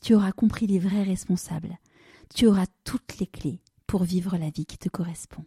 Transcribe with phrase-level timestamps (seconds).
[0.00, 1.78] tu auras compris les vrais responsables,
[2.34, 5.44] tu auras toutes les clés pour vivre la vie qui te correspond.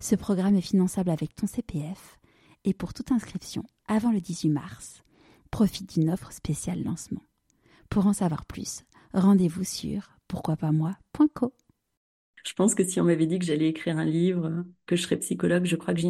[0.00, 2.18] Ce programme est finançable avec ton CPF
[2.64, 5.02] et pour toute inscription avant le 18 mars,
[5.50, 7.22] profite d'une offre spéciale lancement.
[7.88, 11.52] Pour en savoir plus, rendez-vous sur pourquoipasmoi.co.
[12.46, 15.16] Je pense que si on m'avait dit que j'allais écrire un livre, que je serais
[15.16, 16.00] psychologue, je crois que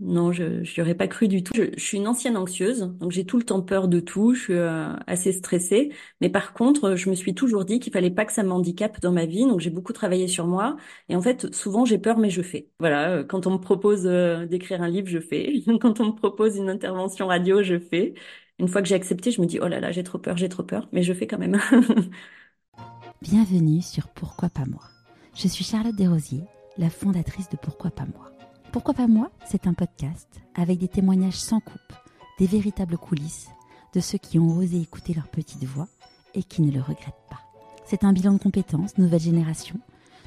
[0.00, 1.52] non, je n'y aurais pas cru du tout.
[1.54, 4.54] Je, suis une ancienne anxieuse, donc j'ai tout le temps peur de tout, je suis
[4.54, 5.92] euh, assez stressée.
[6.20, 9.12] Mais par contre, je me suis toujours dit qu'il fallait pas que ça m'handicape dans
[9.12, 10.76] ma vie, donc j'ai beaucoup travaillé sur moi.
[11.08, 12.68] Et en fait, souvent j'ai peur, mais je fais.
[12.80, 15.62] Voilà, euh, quand on me propose euh, d'écrire un livre, je fais.
[15.80, 18.14] quand on me propose une intervention radio, je fais.
[18.58, 20.48] Une fois que j'ai accepté, je me dis oh là là, j'ai trop peur, j'ai
[20.48, 21.60] trop peur, mais je fais quand même.
[23.22, 24.93] Bienvenue sur Pourquoi pas moi
[25.34, 26.44] je suis Charlotte Desrosiers,
[26.78, 28.30] la fondatrice de Pourquoi pas moi.
[28.72, 31.92] Pourquoi pas moi C'est un podcast avec des témoignages sans coupe,
[32.38, 33.48] des véritables coulisses
[33.94, 35.88] de ceux qui ont osé écouter leur petite voix
[36.34, 37.40] et qui ne le regrettent pas.
[37.84, 39.78] C'est un bilan de compétences, nouvelle génération,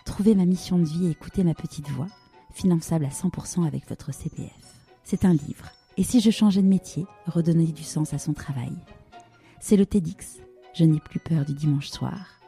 [0.05, 2.07] trouver ma mission de vie et écouter ma petite voix,
[2.53, 4.51] finançable à 100% avec votre CPF.
[5.03, 5.71] C'est un livre.
[5.97, 8.73] Et si je changeais de métier, redonner du sens à son travail?
[9.59, 10.37] C'est le TEDx,
[10.73, 12.39] Je n'ai plus peur du dimanche soir.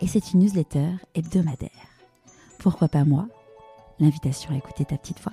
[0.00, 1.89] Et c'est une newsletter hebdomadaire.
[2.60, 3.26] Pourquoi pas moi?
[4.00, 5.32] L'invitation à écouter ta petite voix.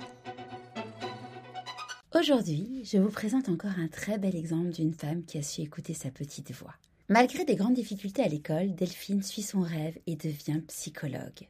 [2.18, 5.92] Aujourd'hui, je vous présente encore un très bel exemple d'une femme qui a su écouter
[5.92, 6.72] sa petite voix.
[7.10, 11.46] Malgré des grandes difficultés à l'école, Delphine suit son rêve et devient psychologue.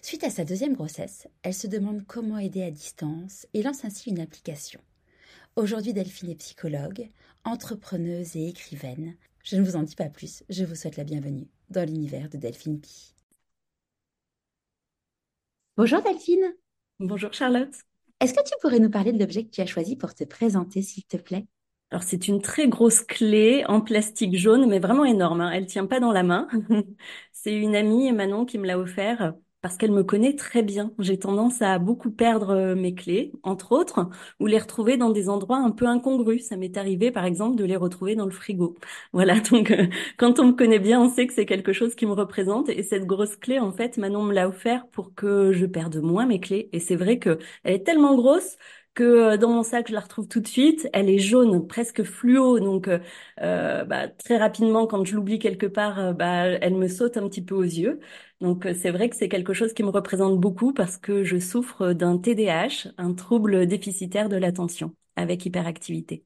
[0.00, 4.08] Suite à sa deuxième grossesse, elle se demande comment aider à distance et lance ainsi
[4.08, 4.80] une application.
[5.56, 7.10] Aujourd'hui, Delphine est psychologue,
[7.44, 9.14] entrepreneuse et écrivaine.
[9.44, 12.38] Je ne vous en dis pas plus, je vous souhaite la bienvenue dans l'univers de
[12.38, 13.11] Delphine Pi.
[15.78, 16.54] Bonjour Delphine.
[17.00, 17.74] Bonjour Charlotte.
[18.20, 20.82] Est-ce que tu pourrais nous parler de l'objet que tu as choisi pour te présenter,
[20.82, 21.46] s'il te plaît?
[21.90, 25.40] Alors c'est une très grosse clé en plastique jaune, mais vraiment énorme.
[25.40, 25.50] Hein.
[25.50, 26.46] Elle tient pas dans la main.
[27.32, 30.92] c'est une amie, Manon, qui me l'a offert parce qu'elle me connaît très bien.
[30.98, 34.08] J'ai tendance à beaucoup perdre euh, mes clés, entre autres,
[34.40, 36.44] ou les retrouver dans des endroits un peu incongrus.
[36.48, 38.76] Ça m'est arrivé, par exemple, de les retrouver dans le frigo.
[39.12, 39.86] Voilà, donc euh,
[40.18, 42.68] quand on me connaît bien, on sait que c'est quelque chose qui me représente.
[42.68, 46.26] Et cette grosse clé, en fait, Manon me l'a offert pour que je perde moins
[46.26, 46.68] mes clés.
[46.72, 48.56] Et c'est vrai que elle est tellement grosse
[48.94, 50.88] que euh, dans mon sac, je la retrouve tout de suite.
[50.92, 52.98] Elle est jaune, presque fluo, donc euh,
[53.40, 57.42] euh, bah, très rapidement, quand je l'oublie quelque part, bah, elle me saute un petit
[57.42, 58.00] peu aux yeux.
[58.40, 61.92] Donc c'est vrai que c'est quelque chose qui me représente beaucoup parce que je souffre
[61.92, 66.24] d'un TDAH, un trouble déficitaire de l'attention avec hyperactivité.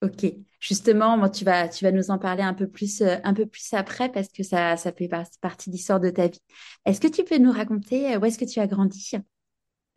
[0.00, 0.26] Ok,
[0.60, 4.08] justement, tu vas, tu vas nous en parler un peu plus, un peu plus après
[4.12, 5.08] parce que ça, ça fait
[5.40, 6.40] partie de l'histoire de ta vie.
[6.84, 9.10] Est-ce que tu peux nous raconter où est-ce que tu as grandi?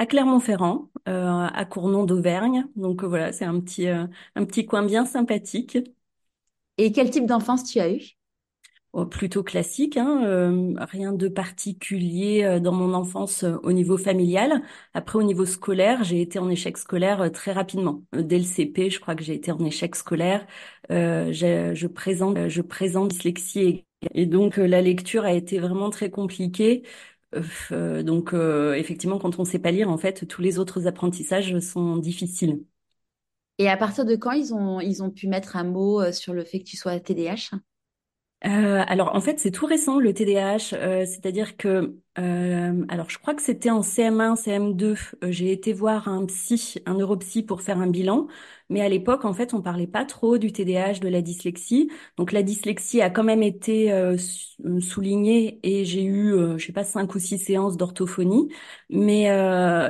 [0.02, 2.66] À Clermont-Ferrand, euh, à Cournon d'Auvergne.
[2.76, 5.78] Donc euh, voilà, c'est un petit, euh, un petit coin bien sympathique.
[6.80, 8.18] Et quel type d'enfance tu as eu
[8.94, 14.64] oh, Plutôt classique, hein, rien de particulier dans mon enfance au niveau familial.
[14.96, 18.02] Après, au niveau scolaire, j'ai été en échec scolaire très rapidement.
[18.12, 20.48] Dès le CP, je crois que j'ai été en échec scolaire.
[20.90, 23.86] je présente, je présente dyslexie
[24.16, 26.84] et donc la lecture a été vraiment très compliquée.
[27.72, 30.88] Euh, donc euh, effectivement, quand on ne sait pas lire, en fait, tous les autres
[30.88, 32.64] apprentissages sont difficiles.
[33.58, 36.34] Et à partir de quand ils ont, ils ont pu mettre un mot euh, sur
[36.34, 37.52] le fait que tu sois TDAH
[38.44, 43.20] euh, alors en fait c'est tout récent le TDAH, euh, c'est-à-dire que euh, alors je
[43.20, 44.98] crois que c'était en CM1, CM2,
[45.30, 48.26] j'ai été voir un psy, un neuropsy pour faire un bilan,
[48.70, 52.32] mais à l'époque en fait on parlait pas trop du TDAH, de la dyslexie, donc
[52.32, 53.94] la dyslexie a quand même été
[54.80, 58.50] soulignée et j'ai eu je sais pas cinq ou six séances d'orthophonie,
[58.90, 59.24] mais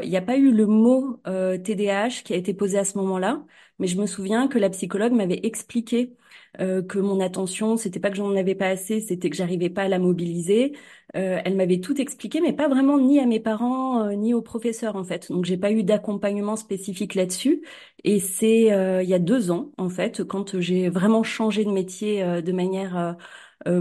[0.03, 3.45] il n'y a pas eu le mot TDAH qui a été posé à ce moment-là,
[3.79, 6.15] mais je me souviens que la psychologue m'avait expliqué
[6.59, 9.83] euh, que mon attention, c'était pas que j'en avais pas assez, c'était que j'arrivais pas
[9.83, 10.73] à la mobiliser.
[11.15, 14.41] Euh, elle m'avait tout expliqué, mais pas vraiment ni à mes parents euh, ni aux
[14.41, 15.31] professeurs en fait.
[15.31, 17.61] Donc j'ai pas eu d'accompagnement spécifique là-dessus.
[18.03, 18.63] Et c'est
[19.03, 23.15] il y a deux ans en fait, quand j'ai vraiment changé de métier de manière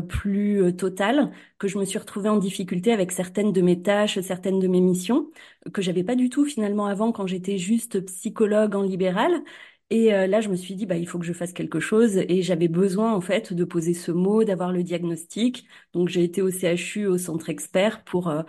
[0.09, 4.61] plus totale, que je me suis retrouvée en difficulté avec certaines de mes tâches, certaines
[4.61, 5.31] de mes missions
[5.73, 9.43] que j'avais pas du tout finalement avant quand j'étais juste psychologue en libéral
[9.91, 12.17] Et euh, là, je me suis dit, bah, il faut que je fasse quelque chose.
[12.17, 15.67] Et j'avais besoin, en fait, de poser ce mot, d'avoir le diagnostic.
[15.93, 18.43] Donc, j'ai été au CHU, au centre expert, pour, euh,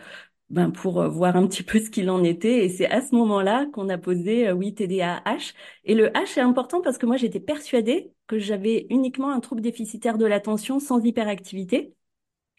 [0.50, 2.66] ben, pour euh, voir un petit peu ce qu'il en était.
[2.66, 5.54] Et c'est à ce moment-là qu'on a posé, euh, oui, TDAH.
[5.86, 9.62] Et le H est important parce que moi, j'étais persuadée que j'avais uniquement un trouble
[9.62, 11.96] déficitaire de l'attention sans hyperactivité.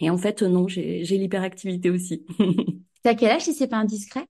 [0.01, 2.27] Et en fait, non, j'ai l'hyperactivité aussi.
[3.03, 4.27] T'as quel âge si c'est pas indiscret?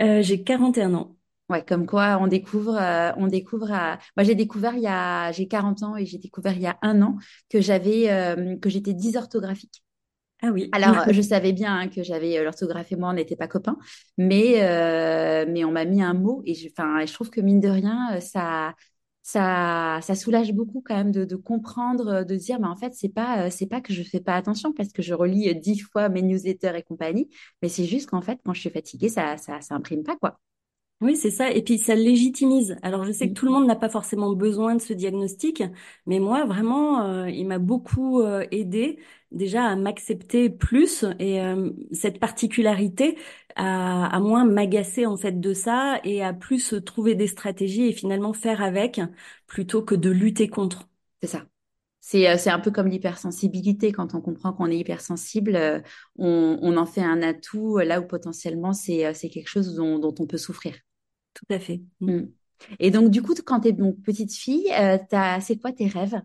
[0.00, 1.16] Euh, j'ai 41 ans.
[1.52, 3.70] Ouais, comme quoi on découvre, euh, on découvre.
[3.72, 6.66] à- Moi, j'ai découvert il y a, j'ai 40 ans et j'ai découvert il y
[6.66, 7.18] a un an
[7.50, 9.84] que j'avais, euh, que j'étais dysorthographique.
[10.42, 10.68] Ah oui.
[10.72, 13.78] Alors, je savais bien hein, que j'avais euh, l'orthographe et moi, on n'était pas copains,
[14.18, 17.60] mais euh, mais on m'a mis un mot et je, enfin, je trouve que mine
[17.60, 18.74] de rien, euh, ça
[19.22, 22.94] ça ça soulage beaucoup quand même de, de comprendre, euh, de dire, mais en fait,
[22.94, 25.54] c'est pas euh, c'est pas que je fais pas attention parce que je relis euh,
[25.54, 27.30] dix fois mes newsletters et compagnie,
[27.62, 30.40] mais c'est juste qu'en fait, quand je suis fatiguée, ça ça ça imprime pas quoi.
[31.02, 31.50] Oui, c'est ça.
[31.50, 32.76] Et puis ça légitimise.
[32.82, 33.34] Alors je sais que Mm.
[33.34, 35.64] tout le monde n'a pas forcément besoin de ce diagnostic,
[36.06, 39.00] mais moi vraiment, euh, il m'a beaucoup euh, aidé
[39.32, 43.18] déjà à m'accepter plus et euh, cette particularité
[43.56, 47.92] à, à moins m'agacer en fait de ça et à plus trouver des stratégies et
[47.92, 49.00] finalement faire avec
[49.48, 50.88] plutôt que de lutter contre.
[51.20, 51.46] C'est ça.
[52.00, 53.92] C'est c'est un peu comme l'hypersensibilité.
[53.92, 55.82] Quand on comprend qu'on est hypersensible,
[56.18, 60.14] on, on en fait un atout là où potentiellement c'est c'est quelque chose dont, dont
[60.20, 60.74] on peut souffrir.
[61.34, 61.82] Tout à fait.
[62.00, 62.12] Mm.
[62.12, 62.32] Mm.
[62.78, 65.88] Et donc, du coup, quand tu es donc, petite fille, euh, t'as, c'est quoi tes
[65.88, 66.20] rêves?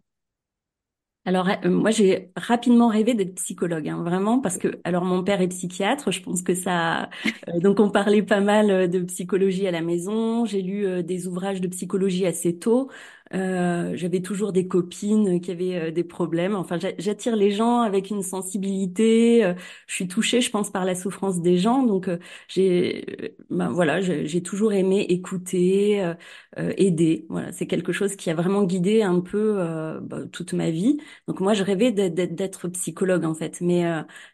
[1.25, 5.41] Alors euh, moi j'ai rapidement rêvé d'être psychologue, hein, vraiment parce que alors mon père
[5.41, 7.09] est psychiatre, je pense que ça
[7.49, 10.45] euh, donc on parlait pas mal euh, de psychologie à la maison.
[10.45, 12.89] J'ai lu euh, des ouvrages de psychologie assez tôt.
[13.33, 16.55] Euh, j'avais toujours des copines qui avaient euh, des problèmes.
[16.55, 19.43] Enfin j'a- j'attire les gens avec une sensibilité.
[19.43, 19.53] euh,
[19.87, 21.83] je suis touchée, je pense, par la souffrance des gens.
[21.83, 22.09] Donc
[22.47, 26.13] j'ai ben voilà j'ai toujours aimé écouter,
[26.57, 27.25] aider.
[27.29, 29.55] Voilà c'est quelque chose qui a vraiment guidé un peu
[30.01, 30.97] bah, toute ma vie.
[31.27, 33.83] Donc moi, je rêvais d'être psychologue en fait, mais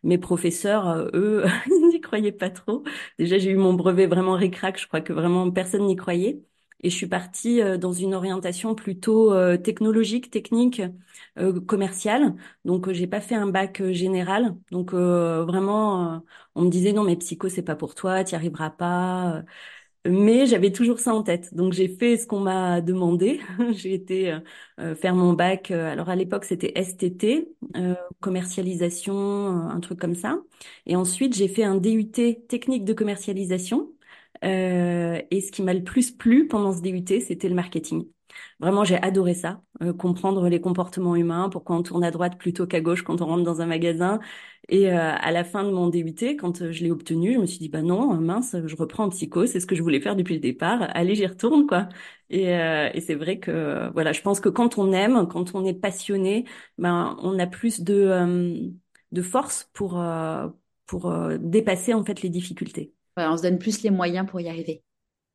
[0.03, 1.43] mes professeurs, eux,
[1.91, 2.83] n'y croyaient pas trop.
[3.19, 6.43] Déjà, j'ai eu mon brevet vraiment ric-rac, je crois que vraiment personne n'y croyait.
[6.83, 10.81] Et je suis partie euh, dans une orientation plutôt euh, technologique, technique,
[11.39, 12.35] euh, commerciale.
[12.65, 14.55] Donc, j'ai pas fait un bac général.
[14.71, 16.21] Donc, vraiment,
[16.55, 19.43] on me disait non, mais psycho, c'est pas pour toi, t'y arriveras pas.
[20.05, 21.53] Mais j'avais toujours ça en tête.
[21.53, 23.39] Donc j'ai fait ce qu'on m'a demandé.
[23.71, 24.37] J'ai été
[24.79, 25.71] euh, faire mon bac.
[25.71, 27.47] alors à l'époque c'était STT,
[27.77, 29.15] euh, commercialisation,
[29.69, 30.39] un truc comme ça.
[30.85, 32.11] Et ensuite j'ai fait un DUT
[32.49, 33.91] technique de commercialisation.
[34.43, 38.05] Euh, et ce qui m'a le plus plu pendant ce DUT, c'était le marketing.
[38.59, 42.65] Vraiment, j'ai adoré ça, euh, comprendre les comportements humains, pourquoi on tourne à droite plutôt
[42.65, 44.19] qu'à gauche quand on rentre dans un magasin.
[44.69, 47.45] Et euh, à la fin de mon DUT, quand euh, je l'ai obtenu, je me
[47.45, 50.15] suis dit, bah non, mince, je reprends en psycho, c'est ce que je voulais faire
[50.15, 50.87] depuis le départ.
[50.95, 51.89] Allez, j'y retourne, quoi.
[52.29, 55.65] Et, euh, et c'est vrai que, voilà, je pense que quand on aime, quand on
[55.65, 56.45] est passionné,
[56.77, 58.69] ben, on a plus de, euh,
[59.11, 60.47] de force pour, euh,
[60.85, 62.93] pour dépasser, en fait, les difficultés.
[63.17, 64.83] Ouais, on se donne plus les moyens pour y arriver.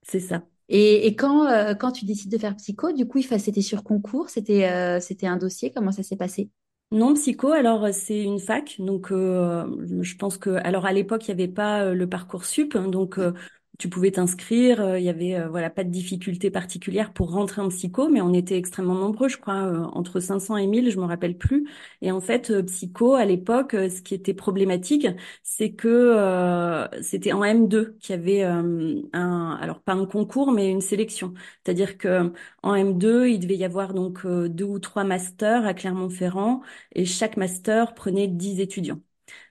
[0.02, 0.42] C'est ça.
[0.68, 4.28] Et, et quand, euh, quand tu décides de faire psycho, du coup, c'était sur concours,
[4.30, 6.50] c'était euh, c'était un dossier, comment ça s'est passé?
[6.90, 9.66] Non, psycho, alors euh, c'est une fac, donc euh,
[10.02, 13.18] je pense que alors à l'époque il n'y avait pas euh, le Parcoursup, hein, donc
[13.18, 13.34] euh,
[13.78, 17.62] tu pouvais t'inscrire, euh, il y avait euh, voilà pas de difficulté particulière pour rentrer
[17.62, 20.98] en psycho, mais on était extrêmement nombreux, je crois euh, entre 500 et 1000, je
[20.98, 21.68] me rappelle plus.
[22.02, 25.06] Et en fait psycho à l'époque, ce qui était problématique,
[25.44, 30.80] c'est que c'était en M2 qu'il y avait un alors pas un concours mais une
[30.80, 32.32] sélection, c'est-à-dire que
[32.62, 36.62] en M2 il devait y avoir donc deux ou trois masters à Clermont-Ferrand
[36.94, 39.00] et chaque master prenait 10 étudiants.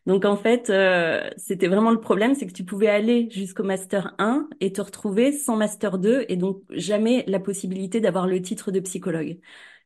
[0.05, 4.15] Donc en fait, euh, c'était vraiment le problème, c'est que tu pouvais aller jusqu'au master
[4.19, 8.71] 1 et te retrouver sans master 2 et donc jamais la possibilité d'avoir le titre
[8.71, 9.39] de psychologue.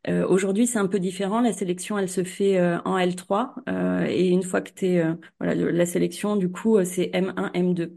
[0.07, 1.41] Euh, aujourd'hui, c'est un peu différent.
[1.41, 5.03] La sélection, elle se fait euh, en L3 euh, et une fois que tu es
[5.39, 7.93] voilà, le- la sélection, du coup, c'est M1, M2.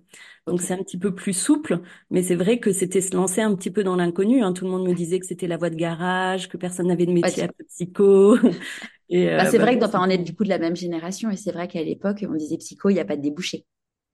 [0.46, 3.54] Donc c'est un petit peu plus souple, mais c'est vrai que c'était se lancer un
[3.56, 4.42] petit peu dans l'inconnu.
[4.42, 4.52] hein.
[4.52, 7.12] Tout le monde me disait que c'était la voie de garage, que personne n'avait de
[7.12, 8.36] métier après psycho.
[9.36, 11.30] Bah, euh, c'est bah, vrai que enfin, on est du coup de la même génération
[11.30, 13.66] et c'est vrai qu'à l'époque, on disait psycho, il n'y a pas de débouché.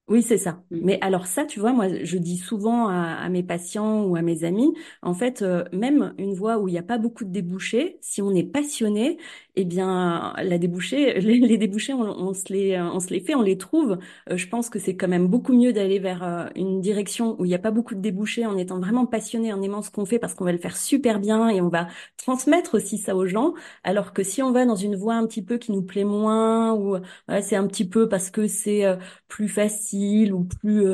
[0.07, 0.61] Oui, c'est ça.
[0.71, 0.81] Mm.
[0.81, 4.21] Mais alors ça, tu vois, moi, je dis souvent à, à mes patients ou à
[4.21, 7.29] mes amis, en fait, euh, même une voie où il n'y a pas beaucoup de
[7.31, 9.17] débouchés, si on est passionné,
[9.55, 13.57] eh bien, la débouchée, les, débouchés, on, se les, on se les fait, on les
[13.57, 13.97] trouve.
[14.29, 17.45] Euh, je pense que c'est quand même beaucoup mieux d'aller vers euh, une direction où
[17.45, 20.05] il n'y a pas beaucoup de débouchés, en étant vraiment passionné, en aimant ce qu'on
[20.05, 23.25] fait, parce qu'on va le faire super bien et on va transmettre aussi ça aux
[23.25, 23.53] gens.
[23.83, 26.73] Alors que si on va dans une voie un petit peu qui nous plaît moins,
[26.73, 26.97] ou
[27.41, 28.95] c'est un petit peu parce que c'est euh,
[29.27, 30.85] plus facile ou plus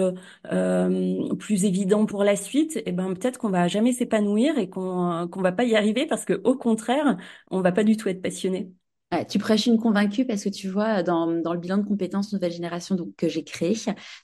[1.39, 5.41] plus évident pour la suite, eh ben peut-être qu'on va jamais s'épanouir et qu'on qu'on
[5.41, 7.17] va pas y arriver parce que au contraire,
[7.51, 8.46] on va pas du tout être passionné
[9.29, 12.51] tu prêches une convaincue parce que tu vois, dans, dans le bilan de compétences nouvelle
[12.51, 13.75] génération donc, que j'ai créé,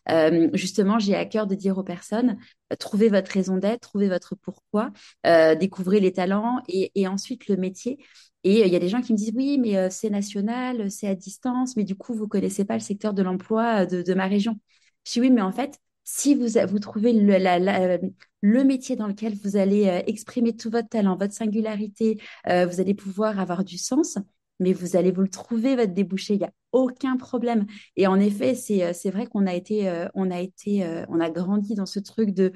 [0.10, 2.38] euh, justement, j'ai à cœur de dire aux personnes,
[2.72, 4.92] euh, trouvez votre raison d'être, trouvez votre pourquoi,
[5.26, 7.98] euh, découvrez les talents et, et, ensuite le métier.
[8.44, 11.16] Et il y a des gens qui me disent, oui, mais c'est national, c'est à
[11.16, 14.60] distance, mais du coup, vous connaissez pas le secteur de l'emploi de, de ma région.
[15.06, 20.04] Je dis, oui, mais en fait, si vous, trouvez le, métier dans lequel vous allez
[20.08, 24.18] exprimer tout votre talent, votre singularité, vous allez pouvoir avoir du sens,
[24.60, 27.66] mais vous allez vous le trouver, votre débouché, il n'y a aucun problème.
[27.96, 32.32] Et en effet, c'est, euh, vrai qu'on a euh, euh, a grandi dans ce truc
[32.32, 32.52] de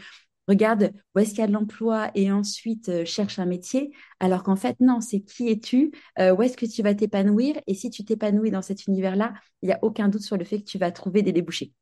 [0.48, 4.56] regarde où est-ce qu'il y a de l'emploi et ensuite cherche un métier, alors qu'en
[4.56, 8.50] fait, non, c'est qui es-tu, où est-ce que tu vas t'épanouir, et si tu t'épanouis
[8.52, 11.22] dans cet univers-là, il n'y a aucun doute sur le fait que tu vas trouver
[11.22, 11.74] des débouchés.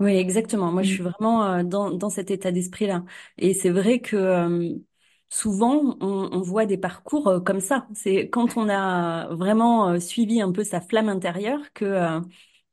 [0.00, 0.72] Oui, exactement.
[0.72, 0.94] Moi, je mmh.
[0.94, 3.04] suis vraiment dans, dans cet état d'esprit-là.
[3.36, 4.80] Et c'est vrai que
[5.30, 7.86] souvent on, voit des parcours euh, comme ça.
[7.94, 12.20] C'est quand on a vraiment euh, suivi un peu sa flamme intérieure que euh,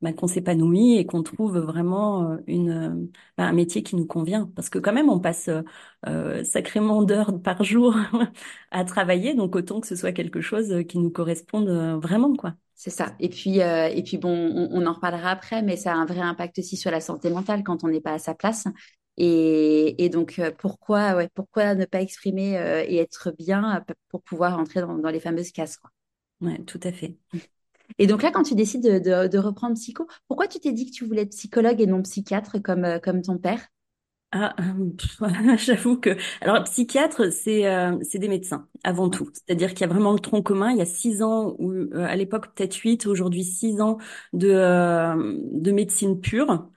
[0.02, 4.52] bah, qu'on s'épanouit et qu'on trouve vraiment une bah, un métier qui nous convient.
[4.56, 5.50] Parce que quand même on passe
[6.44, 7.96] sacrément d'heures par jour
[8.72, 11.70] à travailler, donc autant que ce soit quelque chose qui nous corresponde
[12.02, 12.56] vraiment quoi.
[12.80, 13.16] C'est ça.
[13.20, 16.22] Et puis, et puis bon, on, on, en reparlera après, mais ça a un vrai
[16.22, 18.68] impact aussi sur la santé mentale quand on n'est pas à sa place.
[19.18, 24.60] Et, donc, euh, pourquoi, ouais, pourquoi ne pas exprimer euh, et être bien pour pouvoir
[24.60, 25.90] entrer dans, les fameuses cases quoi.
[26.40, 27.18] Ouais, tout à fait.
[27.98, 31.06] Et donc là, quand tu décides de, reprendre psycho, pourquoi tu t'es dit que tu
[31.06, 33.68] voulais être psychologue et non psychiatre comme, euh, comme ton père?
[34.34, 34.56] Ah,
[35.58, 37.64] j'avoue que alors psychiatre c'est
[38.04, 40.72] c'est des médecins avant tout, c'est-à-dire qu'il y a vraiment le tronc commun.
[40.72, 43.98] Il y a six ans ou à l'époque peut-être huit, aujourd'hui six ans
[44.34, 44.48] de
[45.62, 46.70] de médecine pure.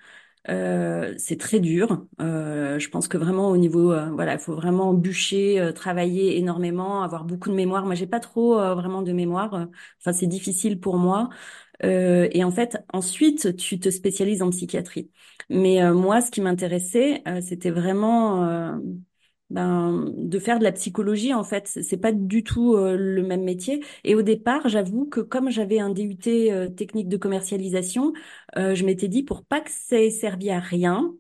[0.50, 2.07] Euh, c'est très dur.
[2.21, 6.38] Euh, je pense que vraiment au niveau, euh, voilà, il faut vraiment bûcher, euh, travailler
[6.38, 7.87] énormément, avoir beaucoup de mémoire.
[7.87, 9.69] Moi, j'ai pas trop vraiment de mémoire.
[10.00, 11.30] Enfin, c'est difficile pour moi.
[11.82, 15.10] Et en fait, ensuite, tu te spécialises en psychiatrie.
[15.49, 18.80] Mais moi, ce qui m'intéressait, c'était vraiment
[19.50, 21.66] ben, de faire de la psychologie en fait.
[21.66, 23.82] C'est pas du tout euh, le même métier.
[24.04, 28.12] Et au départ j'avoue que comme j'avais un DUT euh, technique de commercialisation
[28.56, 31.12] euh, je m'étais dit pour pas que ça ait servi à rien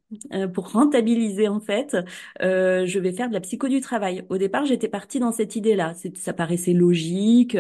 [0.54, 1.96] pour rentabiliser en fait
[2.40, 4.24] je vais faire de la psycho du travail.
[4.28, 7.56] Au départ j'étais partie dans cette idée là ça paraissait logique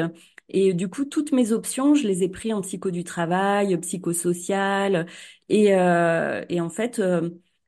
[0.50, 5.06] et du coup toutes mes options je les ai pris en psycho du travail psychosocial
[5.48, 5.66] et
[6.48, 7.00] et en fait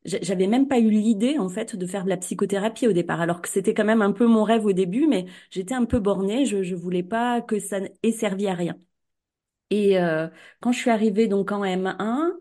[0.04, 3.40] j'avais même pas eu l'idée en fait de faire de la psychothérapie au départ, alors
[3.40, 6.44] que c'était quand même un peu mon rêve au début, mais j'étais un peu bornée,
[6.46, 8.76] je je voulais pas que ça ait servi à rien.
[9.70, 10.28] Et euh,
[10.60, 12.32] quand je suis arrivée donc en M1,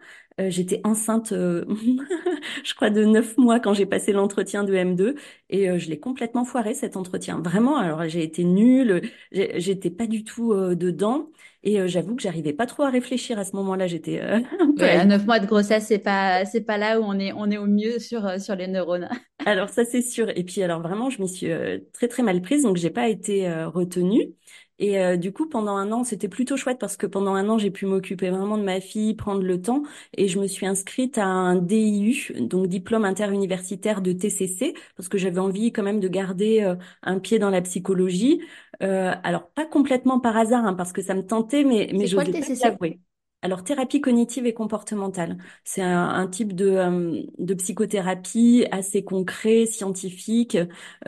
[0.41, 1.65] euh, j'étais enceinte, euh,
[2.63, 5.15] je crois de neuf mois quand j'ai passé l'entretien de M2
[5.50, 7.39] et je l'ai complètement foiré cet entretien.
[7.41, 11.29] Vraiment, alors j'ai été nulle, j'étais pas du tout dedans.
[11.63, 13.86] Et euh, j'avoue que j'arrivais pas trop à réfléchir à ce moment-là.
[13.86, 14.39] J'étais euh,
[14.79, 17.57] à neuf mois de grossesse, c'est pas c'est pas là où on est on est
[17.57, 19.07] au mieux sur euh, sur les neurones.
[19.45, 20.29] alors ça c'est sûr.
[20.36, 21.50] Et puis alors vraiment, je m'y suis
[21.93, 24.33] très très mal prise, donc j'ai pas été retenue.
[24.81, 27.59] Et euh, du coup, pendant un an, c'était plutôt chouette parce que pendant un an,
[27.59, 29.83] j'ai pu m'occuper vraiment de ma fille, prendre le temps.
[30.17, 35.19] Et je me suis inscrite à un DIU, donc diplôme interuniversitaire de TCC, parce que
[35.19, 38.41] j'avais envie quand même de garder euh, un pied dans la psychologie.
[38.81, 42.15] Euh, alors, pas complètement par hasard, hein, parce que ça me tentait, mais, mais je
[42.17, 42.23] pas
[42.59, 43.00] l'avouer.
[43.43, 50.57] Alors, thérapie cognitive et comportementale, c'est un, type de, euh, de, psychothérapie assez concret, scientifique,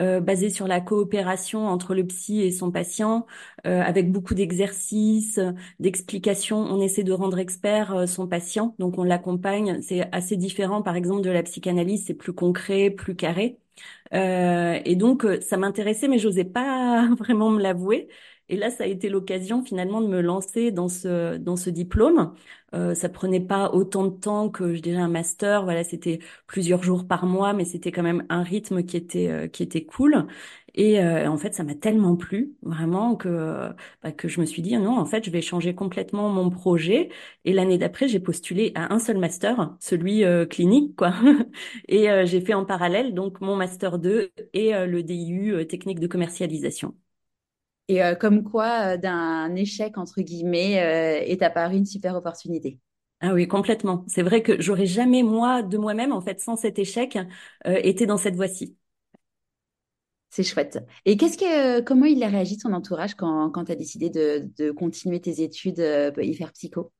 [0.00, 3.26] euh, basé sur la coopération entre le psy et son patient,
[3.68, 5.38] euh, avec beaucoup d'exercices,
[5.78, 6.58] d'explications.
[6.58, 9.80] On essaie de rendre expert son patient, donc on l'accompagne.
[9.80, 13.58] C'est assez différent, par exemple, de la psychanalyse, c'est plus concret, plus carré.
[14.12, 18.08] et donc, ça m'intéressait, mais j'osais pas vraiment me l'avouer.
[18.48, 22.34] Et là, ça a été l'occasion finalement de me lancer dans ce dans ce diplôme.
[22.74, 25.64] Euh, ça prenait pas autant de temps que je dirais un master.
[25.64, 29.48] Voilà, c'était plusieurs jours par mois, mais c'était quand même un rythme qui était euh,
[29.48, 30.26] qui était cool.
[30.74, 33.70] Et euh, en fait, ça m'a tellement plu vraiment que
[34.02, 37.10] bah, que je me suis dit non, en fait, je vais changer complètement mon projet.
[37.44, 41.14] Et l'année d'après, j'ai postulé à un seul master, celui euh, clinique quoi.
[41.88, 46.94] et j'ai fait en parallèle donc mon master 2 et le DIU technique de commercialisation.
[47.88, 52.78] Et euh, comme quoi, euh, d'un échec, entre guillemets, euh, est apparue une super opportunité.
[53.20, 54.04] Ah oui, complètement.
[54.08, 57.18] C'est vrai que j'aurais jamais, moi, de moi-même, en fait, sans cet échec,
[57.64, 58.76] été dans cette voie-ci.
[60.30, 60.78] C'est chouette.
[61.04, 64.50] Et qu'est-ce que, comment il a réagi ton entourage quand, quand tu as décidé de,
[64.58, 66.92] de, continuer tes études et faire psycho?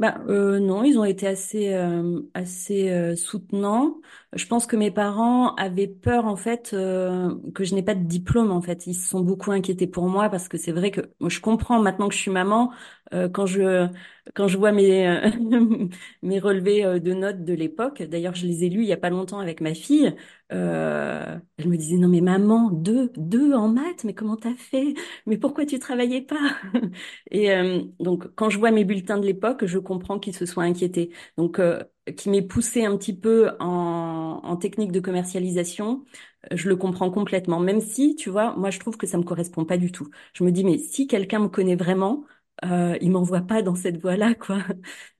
[0.00, 4.00] Bah euh, non, ils ont été assez euh, assez euh, soutenants.
[4.32, 8.04] Je pense que mes parents avaient peur en fait euh, que je n'ai pas de
[8.04, 8.86] diplôme en fait.
[8.86, 12.08] Ils se sont beaucoup inquiétés pour moi parce que c'est vrai que je comprends maintenant
[12.08, 12.72] que je suis maman
[13.12, 13.88] euh, quand je
[14.34, 15.30] quand je vois mes euh,
[16.22, 18.02] mes relevés euh, de notes de l'époque.
[18.02, 20.14] D'ailleurs, je les ai lus il y a pas longtemps avec ma fille.
[20.52, 24.94] Euh, elle me disait non mais maman deux deux en maths mais comment t'as fait?
[25.26, 26.36] Mais pourquoi tu travaillais pas?
[27.30, 30.64] Et euh, donc quand je vois mes bulletins de l'époque je comprends qu'ils se soient
[30.64, 31.82] inquiétés donc euh,
[32.16, 36.04] qui m'ait poussé un petit peu en, en technique de commercialisation
[36.52, 39.64] je le comprends complètement même si tu vois moi je trouve que ça me correspond
[39.64, 42.24] pas du tout je me dis mais si quelqu'un me connaît vraiment
[42.64, 44.58] euh, il m'envoie pas dans cette voie-là quoi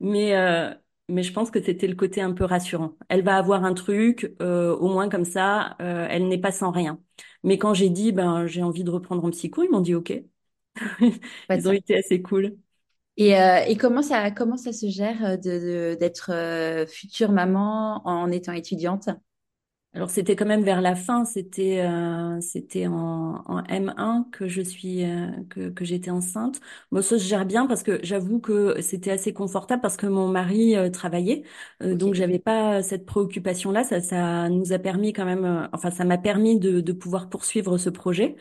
[0.00, 0.74] mais euh,
[1.08, 2.96] mais je pense que c'était le côté un peu rassurant.
[3.08, 6.70] Elle va avoir un truc, euh, au moins comme ça, euh, elle n'est pas sans
[6.70, 7.00] rien.
[7.42, 10.12] Mais quand j'ai dit, ben, j'ai envie de reprendre en psycho, ils m'ont dit OK.
[11.54, 12.56] Ils ont été assez cool.
[13.16, 17.32] Et, euh, et comment ça, comment ça se gère euh, de, de- d'être euh, future
[17.32, 19.08] maman en étant étudiante?
[19.92, 24.60] Alors c'était quand même vers la fin, c'était euh, c'était en, en M1 que je
[24.62, 26.60] suis euh, que que j'étais enceinte.
[26.92, 30.28] Bon ça se gère bien parce que j'avoue que c'était assez confortable parce que mon
[30.28, 31.42] mari euh, travaillait,
[31.82, 33.82] Euh, Ok, donc j'avais pas cette préoccupation-là.
[33.82, 37.76] Ça ça nous a permis quand même, enfin ça m'a permis de de pouvoir poursuivre
[37.76, 38.36] ce projet.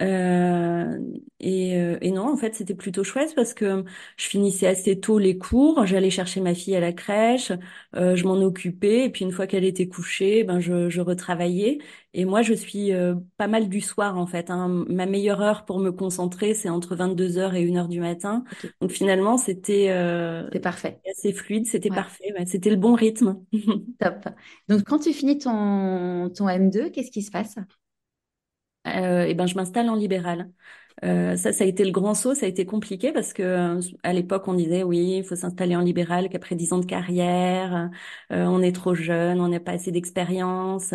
[0.00, 0.98] Euh,
[1.40, 3.84] et, euh, et non, en fait, c'était plutôt chouette parce que
[4.16, 7.52] je finissais assez tôt les cours, j'allais chercher ma fille à la crèche,
[7.94, 11.78] euh, je m'en occupais, et puis une fois qu'elle était couchée, ben je, je retravaillais.
[12.14, 14.50] Et moi, je suis euh, pas mal du soir, en fait.
[14.50, 14.68] hein.
[14.88, 18.44] Ma meilleure heure pour me concentrer, c'est entre 22 heures et 1 heure du matin.
[18.80, 21.02] Donc finalement, c'était euh, parfait.
[21.10, 22.46] assez fluide, c'était Ouais, parfait, ouais.
[22.46, 23.40] C'était le bon rythme.
[23.98, 24.28] top.
[24.68, 27.56] Donc, quand tu finis ton, ton M2, qu'est-ce qui se passe?
[28.86, 30.50] Euh, et ben, je m'installe en libéral.
[31.04, 33.80] Euh, ça, ça a été le grand saut, ça a été compliqué parce que euh,
[34.02, 37.90] à l'époque on disait oui, il faut s'installer en libéral qu'après dix ans de carrière,
[38.32, 40.94] euh, on est trop jeune, on n'a pas assez d'expérience.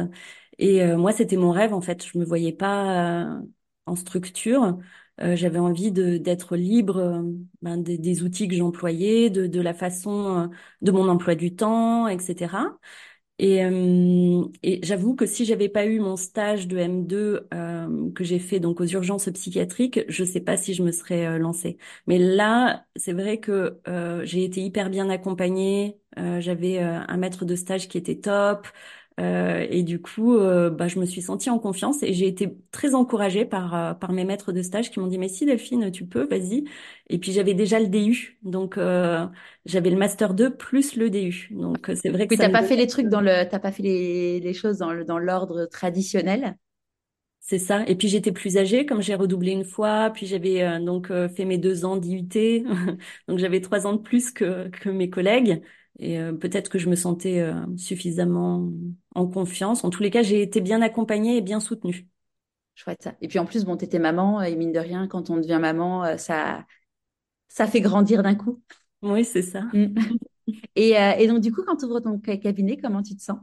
[0.60, 2.06] Et euh, moi, c'était mon rêve en fait.
[2.06, 3.40] Je me voyais pas
[3.86, 4.78] en structure.
[5.20, 7.24] J'avais envie de d'être libre
[7.64, 10.50] ben, des, des outils que j'employais, de, de la façon
[10.82, 12.78] de mon emploi du temps, etc.
[13.40, 18.24] Et, euh, et j'avoue que si j'avais pas eu mon stage de M2 euh, que
[18.24, 21.78] j'ai fait donc aux urgences psychiatriques, je sais pas si je me serais euh, lancée.
[22.08, 26.00] Mais là, c'est vrai que euh, j'ai été hyper bien accompagnée.
[26.40, 28.68] J'avais un maître de stage qui était top.
[29.20, 32.56] Euh, et du coup, euh, bah, je me suis sentie en confiance et j'ai été
[32.72, 35.92] très encouragée par, euh, par mes maîtres de stage qui m'ont dit, mais si Delphine,
[35.92, 36.66] tu peux, vas-y.
[37.10, 39.26] Et puis j'avais déjà le DU, donc euh,
[39.66, 41.48] j'avais le master 2 plus le DU.
[41.52, 43.72] Donc euh, c'est vrai que Oui, t'as pas fait les trucs dans le, t'as pas
[43.72, 46.58] fait les, les choses dans le, dans l'ordre traditionnel.
[47.40, 47.84] C'est ça.
[47.88, 51.30] Et puis j'étais plus âgée, comme j'ai redoublé une fois, puis j'avais euh, donc euh,
[51.30, 52.66] fait mes deux ans d'IUT,
[53.30, 55.62] donc j'avais trois ans de plus que, que mes collègues.
[56.00, 58.70] Et euh, peut-être que je me sentais euh, suffisamment
[59.16, 59.84] en confiance.
[59.84, 62.08] En tous les cas, j'ai été bien accompagnée et bien soutenue.
[62.76, 63.16] Chouette ça.
[63.22, 66.04] Et puis en plus, bon, t'étais maman, et mine de rien, quand on devient maman,
[66.06, 66.66] euh, ça,
[67.50, 68.62] ça fait grandir d'un coup.
[69.02, 69.64] Oui, c'est ça.
[69.74, 69.96] Mm.
[70.76, 73.24] Et, euh, et donc, du coup, quand tu ouvres ton ca- cabinet, comment tu te
[73.24, 73.40] sens?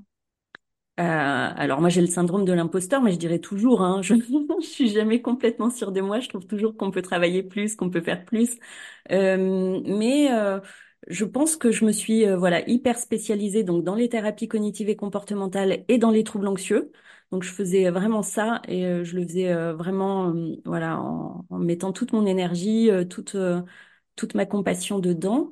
[1.01, 4.15] Euh, alors moi j'ai le syndrome de l'imposteur, mais je dirais toujours, hein, je,
[4.61, 6.21] je suis jamais complètement sûre de moi.
[6.21, 8.59] Je trouve toujours qu'on peut travailler plus, qu'on peut faire plus.
[9.11, 10.61] Euh, mais euh,
[11.09, 14.89] je pense que je me suis euh, voilà hyper spécialisée donc dans les thérapies cognitives
[14.89, 16.93] et comportementales et dans les troubles anxieux.
[17.31, 21.45] Donc je faisais vraiment ça et euh, je le faisais euh, vraiment euh, voilà en,
[21.51, 23.37] en mettant toute mon énergie, toute
[24.17, 25.51] toute ma compassion dedans.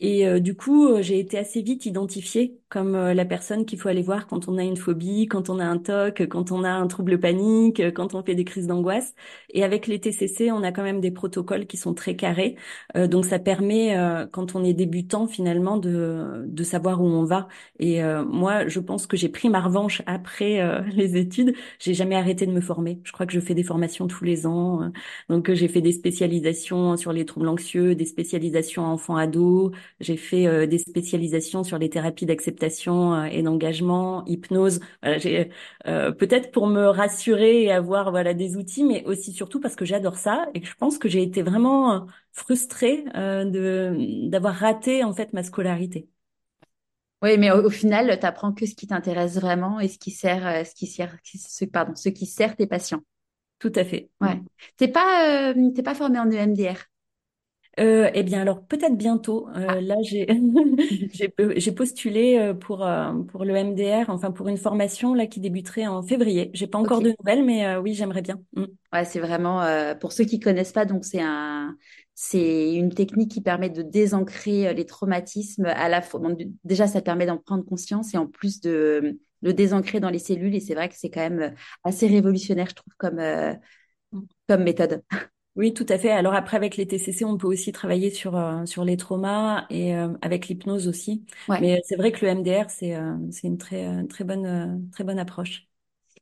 [0.00, 4.02] Et du coup, j'ai été assez vite identifiée comme euh, la personne qu'il faut aller
[4.02, 6.86] voir quand on a une phobie, quand on a un TOC, quand on a un
[6.88, 9.14] trouble panique, quand on fait des crises d'angoisse.
[9.50, 12.56] Et avec les TCC, on a quand même des protocoles qui sont très carrés.
[12.96, 17.24] Euh, donc ça permet, euh, quand on est débutant, finalement, de, de savoir où on
[17.24, 17.48] va.
[17.78, 21.54] Et euh, moi, je pense que j'ai pris ma revanche après euh, les études.
[21.78, 23.00] J'ai jamais arrêté de me former.
[23.04, 24.82] Je crois que je fais des formations tous les ans.
[24.82, 24.88] euh,
[25.28, 29.72] donc j'ai fait des spécialisations sur les troubles anxieux, des spécialisations enfants-ados.
[30.00, 32.63] J'ai fait des spécialisations sur les thérapies d'acceptation
[33.14, 34.80] euh, et d'engagement, hypnose.
[35.02, 35.50] Voilà, j'ai
[35.86, 39.84] euh, peut-être pour me rassurer et avoir voilà des outils, mais aussi surtout parce que
[39.84, 42.00] j'adore ça et que je pense que j'ai été vraiment euh,
[42.32, 46.08] frustrée euh, de d'avoir raté en fait ma scolarité.
[47.22, 50.10] Oui, mais au, au final, tu apprends que ce qui t'intéresse vraiment et ce qui
[50.10, 53.00] sert, ce qui sert, ce, pardon, ce qui sert tes patients.
[53.58, 54.10] Tout à fait.
[54.20, 54.40] Ouais.
[54.76, 56.76] T'es pas, euh, t'es pas formé en EMDR.
[57.80, 59.48] Euh, eh bien, alors peut-être bientôt.
[59.52, 59.76] Ah.
[59.76, 59.96] Euh, là,
[61.56, 62.86] j'ai postulé euh, pour
[63.28, 66.50] pour le MDR, enfin pour une formation là qui débuterait en février.
[66.54, 68.40] J'ai pas encore de nouvelles, mais euh, oui, j'aimerais bien.
[68.54, 68.64] Mm.
[68.92, 69.64] Ouais, c'est vraiment
[70.00, 71.76] pour ceux qui connaissent pas, donc c'est un
[72.16, 76.20] c'est une technique qui permet de désancrer les traumatismes à la fois.
[76.62, 80.54] déjà, ça permet d'en prendre conscience et en plus de le désancrer dans les cellules.
[80.54, 83.20] Et c'est vrai que c'est quand même assez révolutionnaire, je trouve, comme,
[84.46, 85.02] comme méthode.
[85.56, 86.10] Oui, tout à fait.
[86.10, 88.36] Alors après, avec les TCC, on peut aussi travailler sur
[88.66, 91.24] sur les traumas et avec l'hypnose aussi.
[91.60, 92.96] Mais c'est vrai que le MDR, c'est
[93.30, 95.68] c'est une très très bonne très bonne approche.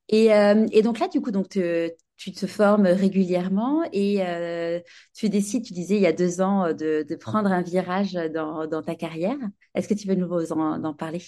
[0.08, 4.80] Et, euh, et, donc là, du coup, donc tu te formes régulièrement et euh,
[5.14, 8.12] tu décides, tu disais il y a deux ans, euh, de, de prendre un virage
[8.34, 9.38] dans, dans ta carrière.
[9.74, 11.22] Est-ce que tu veux nous en, en parler?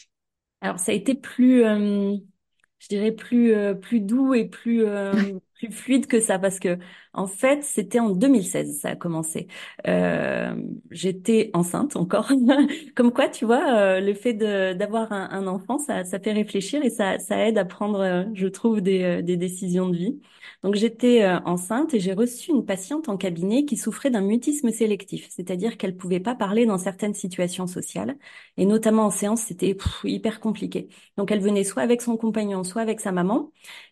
[0.61, 4.85] Alors, ça a été plus, je dirais, plus, plus doux et plus,
[5.55, 6.79] plus fluide que ça parce que
[7.15, 9.47] en fait c'était en 2016 ça a commencé.
[9.87, 10.55] Euh,
[10.91, 12.31] J'étais enceinte encore,
[12.97, 16.83] comme quoi tu vois euh, le fait d'avoir un, un, enfant ça, ça fait réfléchir
[16.85, 20.21] et ça, ça aide à prendre euh, je trouve des, euh, des décisions de vie.
[20.63, 25.27] Donc j'étais enceinte et j'ai reçu une patiente en cabinet qui souffrait d'un mutisme sélectif,
[25.31, 28.17] c'est-à-dire qu'elle pouvait pas parler dans certaines situations sociales
[28.57, 30.89] et notamment en séance c'était hyper compliqué.
[31.17, 33.51] Donc elle venait soit avec son compagnon soit avec sa maman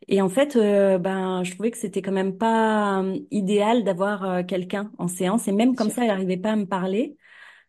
[0.09, 4.43] et en fait ben je trouvais que c'était quand même pas euh, idéal d'avoir euh,
[4.43, 5.49] quelqu'un en séance.
[5.49, 7.17] Et même comme ça, elle n'arrivait pas à me parler.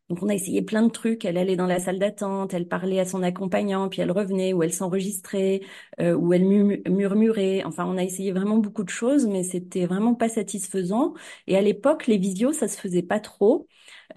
[0.09, 1.25] Donc on a essayé plein de trucs.
[1.25, 4.63] Elle allait dans la salle d'attente, elle parlait à son accompagnant, puis elle revenait, ou
[4.63, 5.61] elle s'enregistrait,
[6.01, 7.63] euh, ou elle murmurait.
[7.65, 11.13] Enfin, on a essayé vraiment beaucoup de choses, mais c'était vraiment pas satisfaisant.
[11.47, 13.67] Et à l'époque, les visios, ça se faisait pas trop.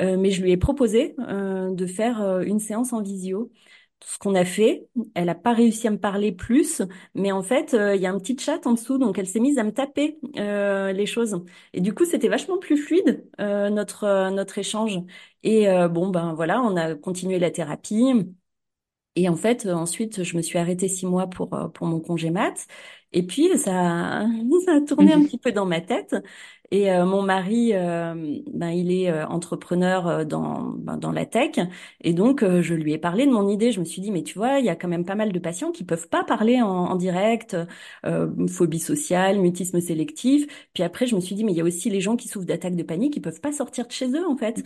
[0.01, 3.51] mais je lui ai proposé de faire une séance en visio
[4.05, 4.89] ce qu'on a fait.
[5.15, 6.83] Elle n'a pas réussi à me parler plus,
[7.15, 9.41] mais en fait, euh, il y a un petit chat en dessous, donc elle s'est
[9.41, 11.43] mise à me taper euh, les choses.
[11.73, 14.99] Et du coup, c'était vachement plus fluide euh, notre notre échange.
[15.43, 18.13] Et bon, ben voilà, on a continué la thérapie.
[19.17, 22.67] Et en fait, ensuite, je me suis arrêtée six mois pour pour mon congé mat.
[23.13, 24.27] Et puis ça,
[24.67, 26.15] ça a tourné un petit peu dans ma tête.
[26.73, 28.15] Et euh, mon mari, euh,
[28.53, 31.53] ben, il est euh, entrepreneur dans, ben, dans la tech.
[32.03, 33.73] Et donc, je lui ai parlé de mon idée.
[33.73, 35.39] Je me suis dit, mais tu vois, il y a quand même pas mal de
[35.39, 37.57] patients qui peuvent pas parler en, en direct,
[38.49, 40.47] phobie sociale, mutisme sélectif.
[40.75, 42.47] Puis après, je me suis dit, mais il y a aussi les gens qui souffrent
[42.47, 44.63] d'attaques de panique, qui peuvent pas sortir de chez eux, en fait.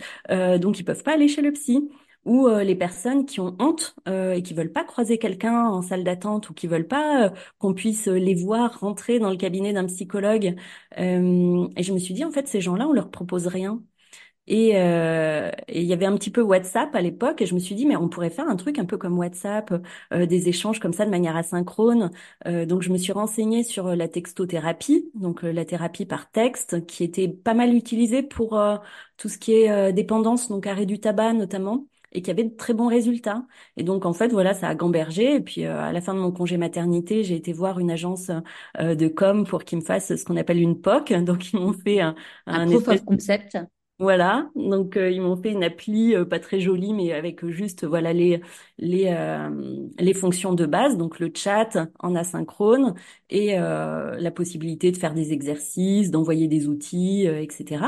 [0.59, 1.89] donc, ils peuvent pas aller chez le psy
[2.25, 5.81] ou euh, les personnes qui ont honte euh, et qui veulent pas croiser quelqu'un en
[5.81, 7.29] salle d'attente ou qui veulent pas euh,
[7.59, 10.55] qu'on puisse les voir rentrer dans le cabinet d'un psychologue.
[10.97, 13.81] et je me suis dit en fait ces gens-là on leur propose rien.
[14.47, 17.85] Et il y avait un petit peu WhatsApp à l'époque et je me suis dit
[17.85, 19.73] mais on pourrait faire un truc un peu comme WhatsApp,
[20.11, 22.11] des échanges comme ça de manière asynchrone.
[22.45, 27.29] donc je me suis renseignée sur la textothérapie, donc la thérapie par texte, qui était
[27.29, 28.59] pas mal utilisée pour
[29.17, 32.73] tout ce qui est dépendance, donc arrêt du tabac notamment et qui avait de très
[32.73, 33.45] bons résultats.
[33.77, 35.35] Et donc en fait voilà, ça a gambergé.
[35.35, 38.31] Et puis euh, à la fin de mon congé maternité, j'ai été voir une agence
[38.79, 41.13] euh, de com pour qu'ils me fassent ce qu'on appelle une POC.
[41.23, 43.57] Donc ils m'ont fait un, un, proof of concept.
[43.99, 48.13] Voilà, donc euh, ils m'ont fait une appli pas très jolie, mais avec juste voilà
[48.13, 48.41] les
[48.79, 49.15] les
[49.99, 52.95] les fonctions de base, donc le chat en asynchrone
[53.29, 57.83] et la possibilité de faire des exercices, d'envoyer des outils, etc.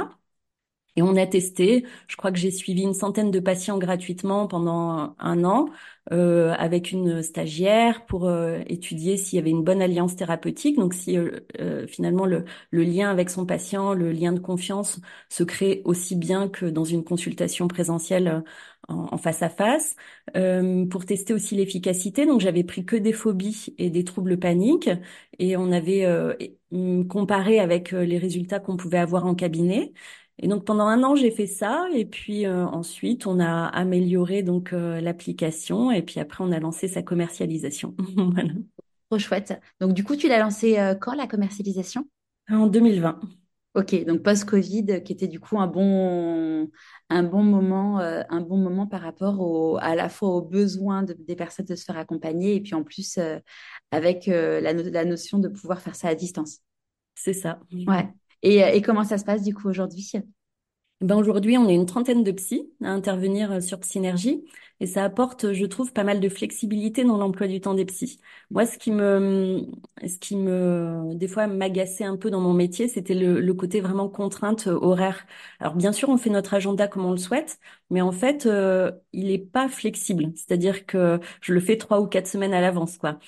[0.96, 5.16] Et on a testé, je crois que j'ai suivi une centaine de patients gratuitement pendant
[5.20, 5.70] un an
[6.12, 10.78] euh, avec une stagiaire pour euh, étudier s'il y avait une bonne alliance thérapeutique.
[10.78, 15.00] Donc si euh, euh, finalement le, le, lien avec son patient, le lien de confiance
[15.30, 18.44] se crée aussi bien que dans une consultation présentielle
[18.88, 19.96] en, en face à face.
[20.92, 24.90] pour tester aussi l'efficacité, donc j'avais pris que des phobies et des troubles paniques
[25.40, 26.06] et on avait
[27.10, 29.94] comparé avec les résultats qu'on pouvait avoir en cabinet.
[30.40, 34.42] Et donc pendant un an j'ai fait ça et puis euh, ensuite on a amélioré
[34.42, 37.96] donc euh, l'application et puis après on a lancé sa commercialisation.
[38.16, 38.50] voilà.
[39.10, 39.60] Trop chouette.
[39.80, 42.08] Donc du coup tu l'as lancé euh, quand la commercialisation?
[42.50, 43.20] En 2020.
[43.76, 46.70] Ok, donc post-Covid, qui était du coup un bon,
[47.10, 51.36] un bon moment, un bon moment par rapport au, à la fois aux besoins des
[51.36, 53.18] personnes de se faire accompagner et puis en plus
[53.90, 56.60] avec la, la notion de pouvoir faire ça à distance.
[57.16, 57.62] C'est ça.
[57.88, 58.14] Ouais.
[58.44, 60.12] Et, et, comment ça se passe du coup aujourd'hui?
[61.02, 64.46] Ben aujourd'hui, on est une trentaine de psys à intervenir euh, sur Psynergie
[64.84, 68.20] et ça apporte, je trouve, pas mal de flexibilité dans l'emploi du temps des psys.
[68.52, 69.66] Moi, ce qui me,
[70.06, 73.80] ce qui me, des fois, m'agaçait un peu dans mon métier, c'était le, le, côté
[73.80, 75.26] vraiment contrainte euh, horaire.
[75.60, 78.92] Alors, bien sûr, on fait notre agenda comme on le souhaite, mais en fait, euh,
[79.14, 80.34] il est pas flexible.
[80.36, 83.20] C'est-à-dire que je le fais trois ou quatre semaines à l'avance, quoi.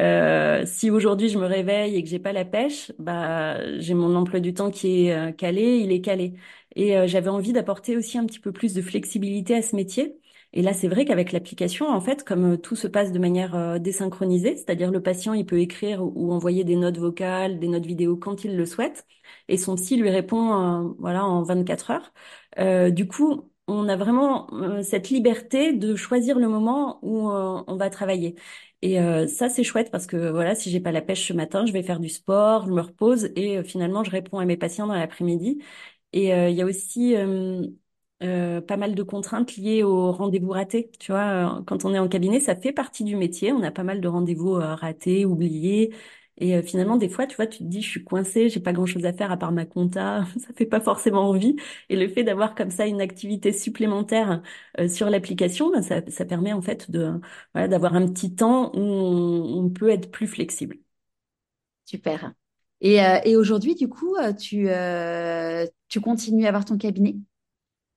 [0.00, 4.16] Euh, si aujourd'hui je me réveille et que j'ai pas la pêche, bah, j'ai mon
[4.16, 6.34] emploi du temps qui est calé, il est calé.
[6.76, 10.18] Et euh, j'avais envie d'apporter aussi un petit peu plus de flexibilité à ce métier.
[10.56, 13.54] Et là, c'est vrai qu'avec l'application, en fait, comme euh, tout se passe de manière
[13.56, 17.86] euh, désynchronisée, c'est-à-dire le patient, il peut écrire ou envoyer des notes vocales, des notes
[17.86, 19.04] vidéo quand il le souhaite,
[19.48, 22.12] et son psy lui répond, voilà, en 24 heures.
[22.58, 27.62] Euh, du coup, on a vraiment euh, cette liberté de choisir le moment où euh,
[27.66, 28.36] on va travailler.
[28.82, 31.64] Et euh, ça, c'est chouette parce que voilà, si j'ai pas la pêche ce matin,
[31.66, 34.86] je vais faire du sport, je me repose et finalement, je réponds à mes patients
[34.86, 35.62] dans l'après-midi.
[36.12, 37.14] Et il y a aussi
[38.24, 40.90] euh, pas mal de contraintes liées aux rendez-vous ratés.
[40.98, 43.52] Tu vois, euh, quand on est en cabinet, ça fait partie du métier.
[43.52, 45.94] On a pas mal de rendez-vous euh, ratés, oubliés.
[46.38, 49.04] Et finalement, des fois, tu vois, tu te dis, je suis coincée, j'ai pas grand-chose
[49.04, 50.24] à faire à part ma compta.
[50.40, 51.54] Ça fait pas forcément envie.
[51.88, 54.42] Et le fait d'avoir comme ça une activité supplémentaire
[54.88, 57.12] sur l'application, ben, ça, ça permet en fait de,
[57.52, 60.78] voilà, d'avoir un petit temps où on, peut être plus flexible.
[61.84, 62.32] Super.
[62.80, 64.68] Et, et aujourd'hui, du coup, tu,
[65.88, 67.16] tu continues à avoir ton cabinet?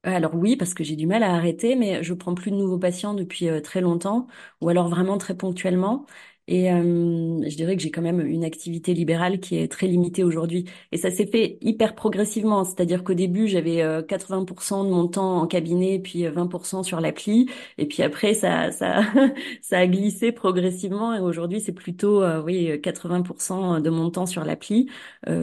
[0.03, 2.79] Alors oui, parce que j'ai du mal à arrêter, mais je prends plus de nouveaux
[2.79, 4.27] patients depuis euh, très longtemps,
[4.61, 6.05] ou alors vraiment très ponctuellement.
[6.47, 10.23] Et euh, je dirais que j'ai quand même une activité libérale qui est très limitée
[10.23, 10.65] aujourd'hui.
[10.93, 12.63] Et ça s'est fait hyper progressivement.
[12.63, 17.49] C'est-à-dire qu'au début, j'avais 80% euh, de mon temps en cabinet, puis 20% sur l'appli.
[17.77, 19.01] Et puis après, ça, ça,
[19.61, 21.13] ça a glissé progressivement.
[21.13, 24.89] Et aujourd'hui, c'est plutôt, oui, 80% de mon temps sur l'appli,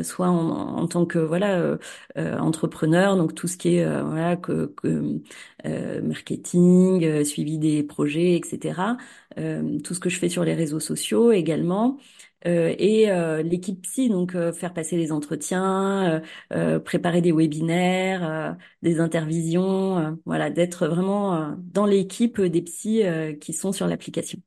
[0.02, 1.78] soit en, en, tant que voilà
[2.16, 5.20] entrepreneur, donc tout ce qui est voilà que, que
[6.00, 8.96] marketing, suivi des projets, etc.
[9.38, 11.98] Euh, tout ce que je fais sur les réseaux sociaux également.
[12.46, 16.22] Euh, et euh, l'équipe psy, donc faire passer les entretiens,
[16.84, 23.02] préparer des webinaires, des intervisions, voilà, d'être vraiment dans l'équipe des psys
[23.40, 24.40] qui sont sur l'application.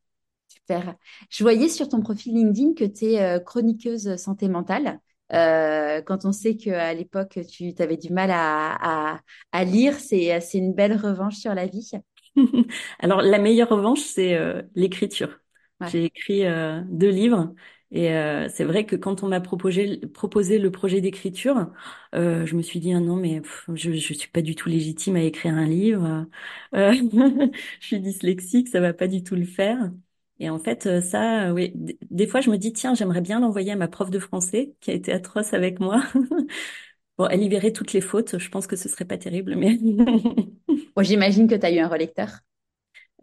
[0.48, 0.96] Super.
[1.30, 5.00] Je voyais sur ton profil LinkedIn que tu es chroniqueuse santé mentale.
[5.30, 9.22] quand on sait qu'à l'époque, tu avais du mal à, à,
[9.52, 11.92] à lire, c'est une belle revanche sur la vie.
[13.00, 15.40] Alors, la meilleure revanche, c'est euh, l'écriture.
[15.86, 17.54] J'ai écrit euh, deux livres
[17.92, 21.72] et euh, c'est vrai que quand on m'a proposé, proposé le projet d'écriture,
[22.14, 23.42] je me suis dit ah non mais
[23.76, 26.26] je je suis pas du tout légitime à écrire un livre.
[26.74, 29.92] je suis dyslexique, ça va pas du tout le faire.
[30.40, 31.72] Et en fait, ça, oui,
[32.12, 34.92] des fois, je me dis tiens, j'aimerais bien l'envoyer à ma prof de français qui
[34.92, 36.04] a été atroce avec moi.
[37.18, 38.38] Bon, elle y verrait toutes les fautes.
[38.38, 39.78] Je pense que ce serait pas terrible, mais.
[40.96, 42.30] Moi, j'imagine que tu as eu un relecteur.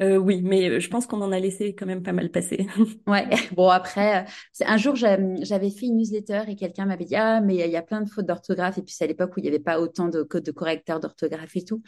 [0.03, 2.67] Euh, oui, mais je pense qu'on en a laissé quand même pas mal passer.
[3.07, 3.29] ouais.
[3.55, 7.55] Bon après, c'est un jour j'avais fait une newsletter et quelqu'un m'avait dit ah mais
[7.55, 9.49] il y a plein de fautes d'orthographe et puis c'est à l'époque où il n'y
[9.49, 11.81] avait pas autant de codes de correcteurs d'orthographe et tout.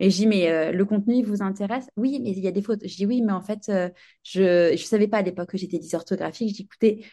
[0.00, 1.86] Et je dis mais euh, le contenu il vous intéresse?
[1.98, 2.88] Oui, mais il y a des fautes.
[2.88, 3.90] Je dis oui, mais en fait euh,
[4.22, 6.48] je je savais pas à l'époque que j'étais dysorthographique.
[6.48, 7.04] Je dis écoutez,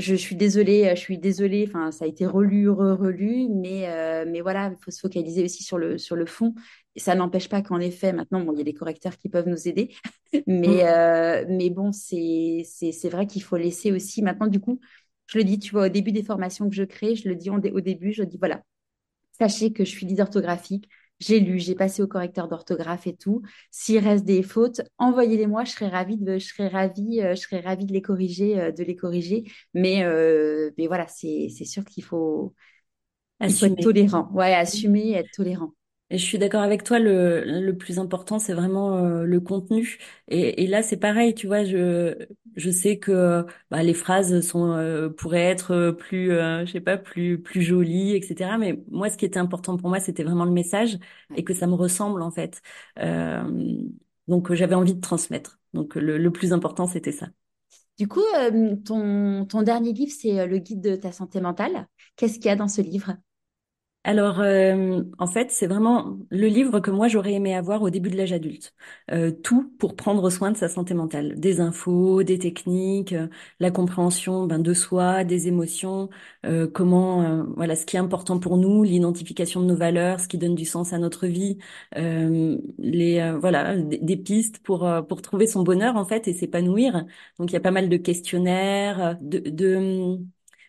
[0.00, 1.66] je, suis désolée, euh, je suis désolée.
[1.68, 5.62] Enfin, ça a été relu, relu, mais euh, mais voilà, il faut se focaliser aussi
[5.62, 6.54] sur le sur le fond.
[6.96, 9.48] Et ça n'empêche pas qu'en effet, maintenant, bon, il y a des correcteurs qui peuvent
[9.48, 9.94] nous aider,
[10.46, 10.86] mais mm.
[10.86, 14.22] euh, mais bon, c'est c'est c'est vrai qu'il faut laisser aussi.
[14.22, 14.80] Maintenant, du coup,
[15.26, 17.50] je le dis, tu vois, au début des formations que je crée, je le dis
[17.50, 18.62] au début, je dis voilà,
[19.38, 20.88] sachez que je suis dysorthographique,
[21.20, 23.42] j'ai lu, j'ai passé au correcteur d'orthographe et tout.
[23.70, 27.60] S'il reste des fautes, envoyez-les-moi, je serais ravie de, je serais ravie, euh, je serais
[27.60, 29.44] ravie de les corriger, euh, de les corriger.
[29.74, 32.54] Mais, euh, mais voilà, c'est, c'est sûr qu'il faut,
[33.58, 34.30] faut être tolérant.
[34.32, 35.72] Ouais, assumer, être tolérant.
[36.12, 39.98] Et je suis d'accord avec toi, le, le plus important, c'est vraiment euh, le contenu.
[40.28, 42.16] Et, et là, c'est pareil, tu vois, je,
[42.56, 46.96] je sais que bah, les phrases sont euh, pourraient être plus, euh, je sais pas,
[46.98, 48.58] plus plus jolies, etc.
[48.58, 50.98] Mais moi, ce qui était important pour moi, c'était vraiment le message
[51.36, 52.60] et que ça me ressemble en fait.
[54.28, 55.58] donc, j'avais envie de transmettre.
[55.74, 57.28] Donc, le, le plus important, c'était ça.
[57.98, 58.20] Du coup,
[58.84, 61.86] ton, ton dernier livre, c'est le guide de ta santé mentale.
[62.16, 63.16] Qu'est-ce qu'il y a dans ce livre?
[64.02, 68.08] Alors, euh, en fait, c'est vraiment le livre que moi j'aurais aimé avoir au début
[68.08, 68.72] de l'âge adulte.
[69.10, 73.70] Euh, tout pour prendre soin de sa santé mentale, des infos, des techniques, euh, la
[73.70, 76.08] compréhension ben, de soi, des émotions,
[76.72, 80.54] comment, voilà, ce qui est important pour nous, l'identification de nos valeurs, ce qui donne
[80.54, 81.58] du sens à notre vie,
[81.94, 87.04] les, voilà, des, pistes pour pour trouver son bonheur en fait et s'épanouir.
[87.38, 90.18] Donc, il y a pas mal de questionnaires, de, de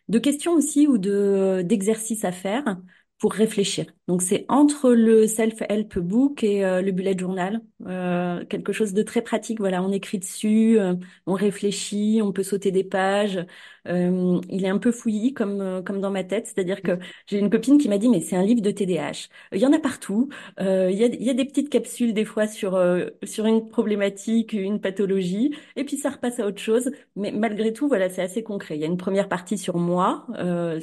[0.10, 2.78] de questions aussi ou de d'exercices à faire
[3.22, 3.86] pour réfléchir.
[4.10, 9.04] Donc c'est entre le self-help book et euh, le bullet journal, euh, quelque chose de
[9.04, 9.60] très pratique.
[9.60, 10.96] Voilà, on écrit dessus, euh,
[11.28, 13.40] on réfléchit, on peut sauter des pages.
[13.86, 17.78] Il est un peu fouillis comme comme dans ma tête, c'est-à-dire que j'ai une copine
[17.78, 19.30] qui m'a dit mais c'est un livre de TDAH.
[19.54, 20.30] Il y en a partout.
[20.60, 22.80] il y a il y a des petites capsules des fois sur
[23.24, 26.91] sur une problématique, une pathologie, et puis ça repasse à autre chose.
[27.15, 28.76] Mais malgré tout, voilà, c'est assez concret.
[28.76, 30.28] Il y a une première partie sur moi,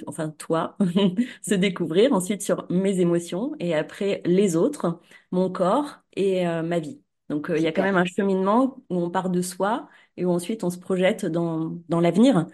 [0.06, 0.76] enfin toi,
[1.42, 2.12] se découvrir.
[2.12, 7.02] Ensuite sur mes émotions et après les autres, mon corps et euh, ma vie.
[7.28, 10.24] Donc euh, il y a quand même un cheminement où on part de soi et
[10.24, 12.46] où ensuite on se projette dans, dans l'avenir.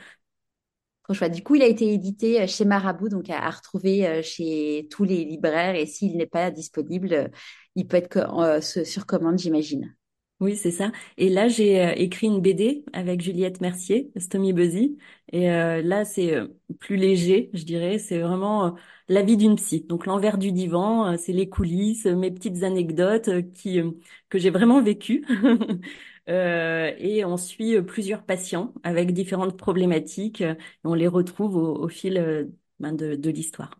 [1.08, 5.04] Du coup, il a été édité euh, chez Marabout, donc à, retrouver euh, chez tous
[5.04, 5.74] les libraires.
[5.74, 7.28] Et s'il n'est pas disponible, euh,
[7.74, 9.94] il peut être sur commande, j'imagine.
[10.40, 10.92] Oui, c'est ça.
[11.16, 14.98] Et là, j'ai écrit une BD avec Juliette Mercier, Stomy Buzzy.
[15.32, 16.36] Et là, c'est
[16.80, 17.98] plus léger, je dirais.
[17.98, 18.76] C'est vraiment
[19.08, 19.86] la vie d'une psy.
[19.88, 23.80] Donc l'envers du divan, c'est les coulisses, mes petites anecdotes qui
[24.28, 25.24] que j'ai vraiment vécues.
[26.28, 30.40] Euh, et on suit euh, plusieurs patients avec différentes problématiques.
[30.42, 33.78] euh, et on les retrouve au, au fil ben, de, de l'histoire.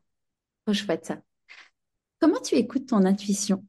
[0.66, 1.22] Trop chouette ça.
[2.20, 3.64] Comment tu écoutes ton intuition?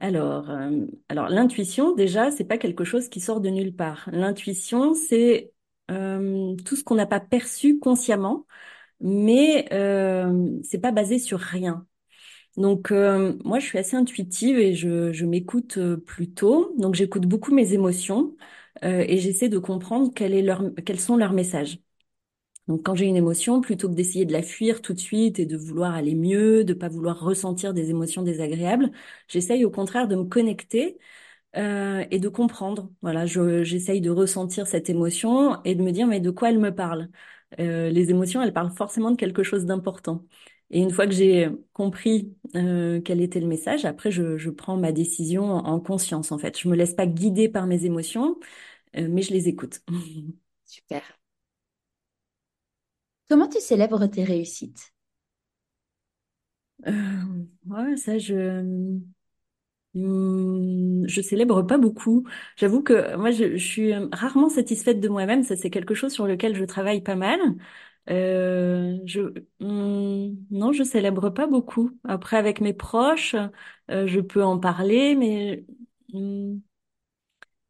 [0.00, 4.08] Alors, euh, alors l'intuition, déjà, c'est pas quelque chose qui sort de nulle part.
[4.12, 5.52] L'intuition, c'est
[5.90, 8.46] euh, tout ce qu'on n'a pas perçu consciemment,
[9.00, 11.86] mais euh, c'est pas basé sur rien.
[12.56, 16.72] Donc, euh, moi, je suis assez intuitive et je, m'écoute euh, plutôt.
[16.78, 18.36] Donc, j'écoute beaucoup mes émotions
[18.84, 21.80] euh, et j'essaie de comprendre quels sont leurs messages.
[22.68, 25.46] Donc, quand j'ai une émotion, plutôt que d'essayer de la fuir tout de suite et
[25.46, 28.90] de vouloir aller mieux, de pas vouloir ressentir des émotions désagréables,
[29.28, 30.98] j'essaye au contraire de me connecter
[31.56, 32.90] et de comprendre.
[33.02, 36.58] Voilà, je, j'essaye de ressentir cette émotion et de me dire mais de quoi elle
[36.60, 37.08] me parle?
[37.58, 40.24] Les émotions, elles parlent forcément de quelque chose d'important.
[40.70, 44.76] Et une fois que j'ai compris euh, quel était le message, après je, je prends
[44.76, 46.58] ma décision en conscience en fait.
[46.58, 48.38] Je me laisse pas guider par mes émotions,
[48.96, 49.80] euh, mais je les écoute.
[50.66, 51.02] Super.
[53.28, 54.94] Comment tu célèbres tes réussites?
[56.86, 56.92] Euh,
[57.66, 58.34] ouais, ça je
[59.94, 62.26] Hmm, je célèbre pas beaucoup.
[62.56, 65.42] J'avoue que moi, je, je suis euh, rarement satisfaite de moi-même.
[65.44, 67.38] Ça, c'est quelque chose sur lequel je travaille pas mal.
[68.10, 69.20] Euh, je,
[69.60, 71.90] non, je célèbre pas beaucoup.
[72.04, 73.34] Après, avec mes proches,
[73.90, 75.64] euh, je peux en parler, mais
[76.12, 76.58] hmm,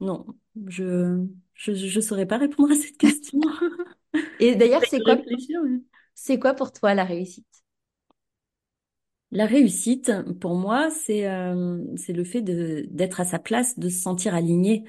[0.01, 0.27] non,
[0.69, 3.41] je, je, je saurais pas répondre à cette question.
[4.39, 5.17] Et d'ailleurs, c'est quoi,
[6.15, 7.47] c'est quoi pour toi la réussite?
[9.31, 13.89] La réussite, pour moi, c'est euh, c'est le fait de d'être à sa place, de
[13.89, 14.85] se sentir aligné.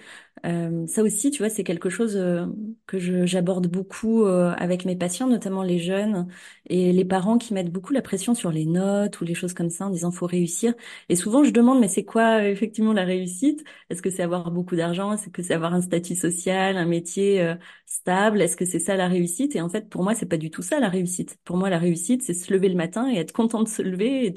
[0.45, 2.45] Euh, ça aussi, tu vois, c'est quelque chose euh,
[2.87, 6.27] que j'aborde beaucoup euh, avec mes patients, notamment les jeunes
[6.69, 9.69] et les parents qui mettent beaucoup la pression sur les notes ou les choses comme
[9.69, 10.73] ça en disant faut réussir.
[11.09, 13.63] Et souvent, je demande mais c'est quoi euh, effectivement la réussite?
[13.89, 15.13] Est-ce que c'est avoir beaucoup d'argent?
[15.13, 18.41] Est-ce que c'est avoir un statut social, un métier euh, stable?
[18.41, 19.55] Est-ce que c'est ça la réussite?
[19.55, 21.37] Et en fait, pour moi, c'est pas du tout ça la réussite.
[21.45, 24.25] Pour moi, la réussite, c'est se lever le matin et être content de se lever
[24.27, 24.31] et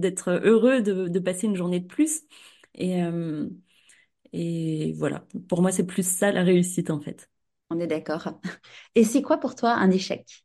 [0.00, 2.22] d'être heureux de, de passer une journée de plus.
[2.74, 3.00] Et,
[4.32, 5.24] et voilà.
[5.48, 7.30] Pour moi, c'est plus ça la réussite, en fait.
[7.70, 8.28] On est d'accord.
[8.94, 10.44] Et c'est quoi pour toi un échec?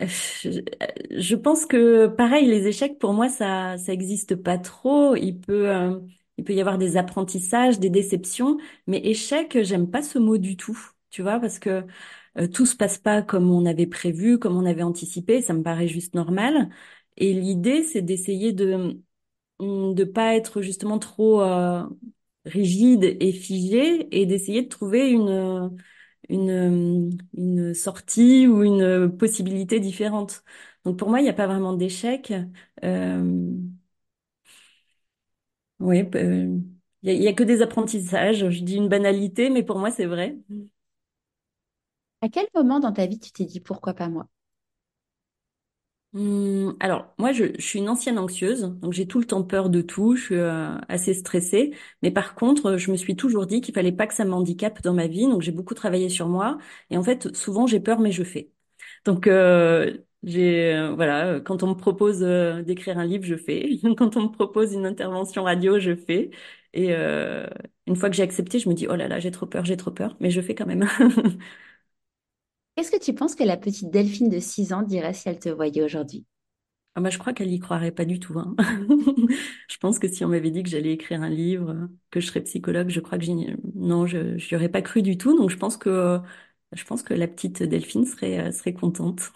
[0.00, 5.14] Je, pense que, pareil, les échecs, pour moi, ça, ça existe pas trop.
[5.14, 6.00] Il peut, euh,
[6.36, 10.56] il peut y avoir des apprentissages, des déceptions, mais échec, j'aime pas ce mot du
[10.56, 10.78] tout.
[11.10, 11.84] Tu vois, parce que
[12.38, 15.42] euh, tout se passe pas comme on avait prévu, comme on avait anticipé.
[15.42, 16.70] Ça me paraît juste normal.
[17.16, 19.00] Et l'idée, c'est d'essayer de
[19.60, 21.84] de pas être justement trop euh,
[22.44, 25.76] rigide et figé et d'essayer de trouver une
[26.30, 30.44] une euh, une sortie ou une possibilité différente.
[30.84, 32.32] Donc pour moi, il n'y a pas vraiment d'échec.
[32.84, 33.50] Euh,
[35.80, 36.58] oui, euh,
[37.02, 38.48] il y a, il y a que des apprentissages.
[38.50, 40.36] Je dis une banalité, mais pour moi, c'est vrai.
[42.22, 44.26] À quel moment dans ta vie tu t'es dit pourquoi pas moi?
[46.14, 49.68] Hum, alors, moi, je, je suis une ancienne anxieuse, donc j'ai tout le temps peur
[49.68, 51.74] de tout, je suis euh, assez stressée.
[52.02, 54.94] Mais par contre, je me suis toujours dit qu'il fallait pas que ça m'handicape dans
[54.94, 56.58] ma vie, donc j'ai beaucoup travaillé sur moi.
[56.90, 58.52] Et en fait, souvent, j'ai peur, mais je fais.
[59.04, 63.36] Donc, euh, j'ai, euh, voilà, euh, quand on me propose euh, d'écrire un livre, je
[63.36, 63.78] fais.
[63.98, 66.30] Quand on me propose une intervention radio, je fais.
[66.74, 67.46] Et euh,
[67.86, 69.76] une fois que j'ai accepté, je me dis, oh là là, j'ai trop peur, j'ai
[69.76, 70.88] trop peur, mais je fais quand même.
[72.76, 75.48] Qu'est-ce que tu penses que la petite Delphine de 6 ans dirait si elle te
[75.48, 76.24] voyait aujourd'hui?
[76.96, 78.54] Ah bah, je crois qu'elle y croirait pas du tout, hein.
[79.68, 82.42] Je pense que si on m'avait dit que j'allais écrire un livre, que je serais
[82.42, 83.24] psychologue, je crois que
[83.74, 85.36] non, je j'y aurais pas cru du tout.
[85.36, 86.20] Donc je pense que
[86.72, 89.32] je pense que la petite Delphine serait serait contente.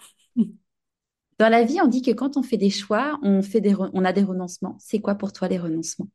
[1.39, 3.89] Dans la vie, on dit que quand on fait des choix, on fait des re-
[3.95, 4.77] on a des renoncements.
[4.79, 6.07] C'est quoi pour toi les renoncements?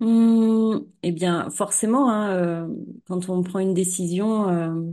[0.00, 2.68] Hum, eh bien, forcément, hein, euh,
[3.06, 4.92] quand on prend une décision, euh,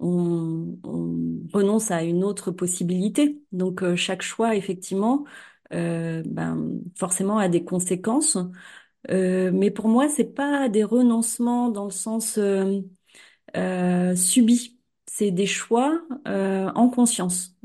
[0.00, 3.42] on, on renonce à une autre possibilité.
[3.52, 5.24] Donc euh, chaque choix, effectivement,
[5.72, 8.38] euh, ben, forcément a des conséquences.
[9.10, 12.80] Euh, mais pour moi, c'est pas des renoncements dans le sens euh,
[13.56, 14.78] euh, subis.
[15.06, 17.56] C'est des choix en conscience,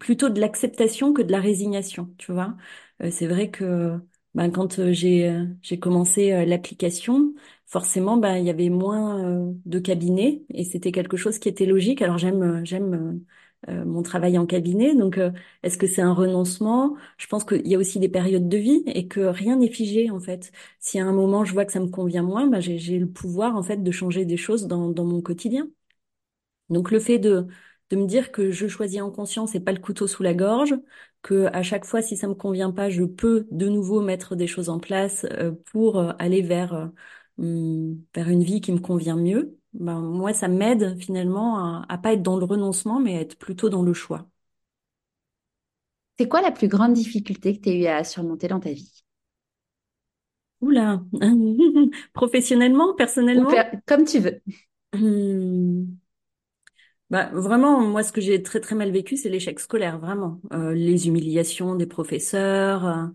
[0.00, 2.56] plutôt de l'acceptation que de la résignation, tu vois.
[3.10, 4.00] C'est vrai que
[4.34, 7.34] ben, quand euh, j'ai euh, j'ai commencé euh, l'application,
[7.66, 12.02] forcément, ben, il y avait moins de cabinets et c'était quelque chose qui était logique.
[12.02, 13.20] Alors j'aime j'aime
[13.68, 15.20] mon travail en cabinet, donc
[15.62, 16.96] est-ce que c'est un renoncement?
[17.18, 20.10] Je pense qu'il y a aussi des périodes de vie et que rien n'est figé
[20.10, 20.50] en fait.
[20.80, 23.54] Si à un moment je vois que ça me convient moins, j'ai j'ai le pouvoir
[23.56, 25.68] en fait de changer des choses dans dans mon quotidien.
[26.68, 27.46] Donc le fait de,
[27.90, 30.74] de me dire que je choisis en conscience et pas le couteau sous la gorge,
[31.22, 34.46] que à chaque fois si ça me convient pas, je peux de nouveau mettre des
[34.46, 36.86] choses en place euh, pour euh, aller vers euh,
[37.38, 39.58] hum, vers une vie qui me convient mieux.
[39.74, 43.38] Ben moi ça m'aide finalement à, à pas être dans le renoncement mais à être
[43.38, 44.26] plutôt dans le choix.
[46.18, 49.02] C'est quoi la plus grande difficulté que tu as eu à surmonter dans ta vie?
[50.62, 51.02] Oula,
[52.14, 53.48] professionnellement, personnellement?
[53.48, 54.40] per- comme tu veux.
[54.92, 55.99] hum,
[57.10, 60.40] Bah, vraiment, moi, ce que j'ai très très mal vécu, c'est l'échec scolaire, vraiment.
[60.52, 63.06] Euh, les humiliations des professeurs, euh,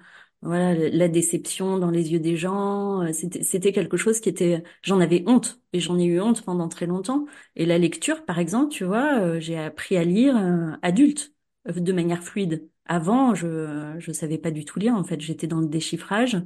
[0.41, 3.01] voilà, la déception dans les yeux des gens.
[3.03, 6.43] euh, c'était c'était quelque chose qui était, j'en avais honte et j'en ai eu honte
[6.43, 7.25] pendant très longtemps.
[7.55, 11.33] Et la lecture, par exemple, tu vois, euh, j'ai appris à lire euh, adulte
[11.69, 12.69] euh, de manière fluide.
[12.87, 14.93] Avant, je je savais pas du tout lire.
[14.95, 16.37] En fait, j'étais dans le déchiffrage.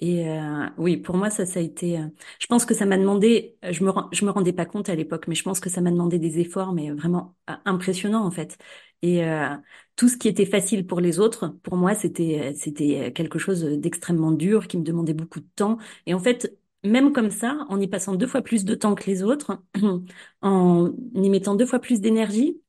[0.00, 1.98] Et euh, oui, pour moi, ça, ça a été.
[1.98, 2.08] euh,
[2.40, 3.56] je pense que ça m'a demandé.
[3.62, 5.90] Je me je me rendais pas compte à l'époque, mais je pense que ça m'a
[5.90, 8.58] demandé des efforts, mais vraiment euh, impressionnants en fait.
[9.02, 9.48] Et euh,
[9.96, 14.32] tout ce qui était facile pour les autres, pour moi, c'était c'était quelque chose d'extrêmement
[14.32, 15.78] dur, qui me demandait beaucoup de temps.
[16.06, 19.04] Et en fait, même comme ça, en y passant deux fois plus de temps que
[19.06, 19.62] les autres,
[20.42, 22.60] en y mettant deux fois plus d'énergie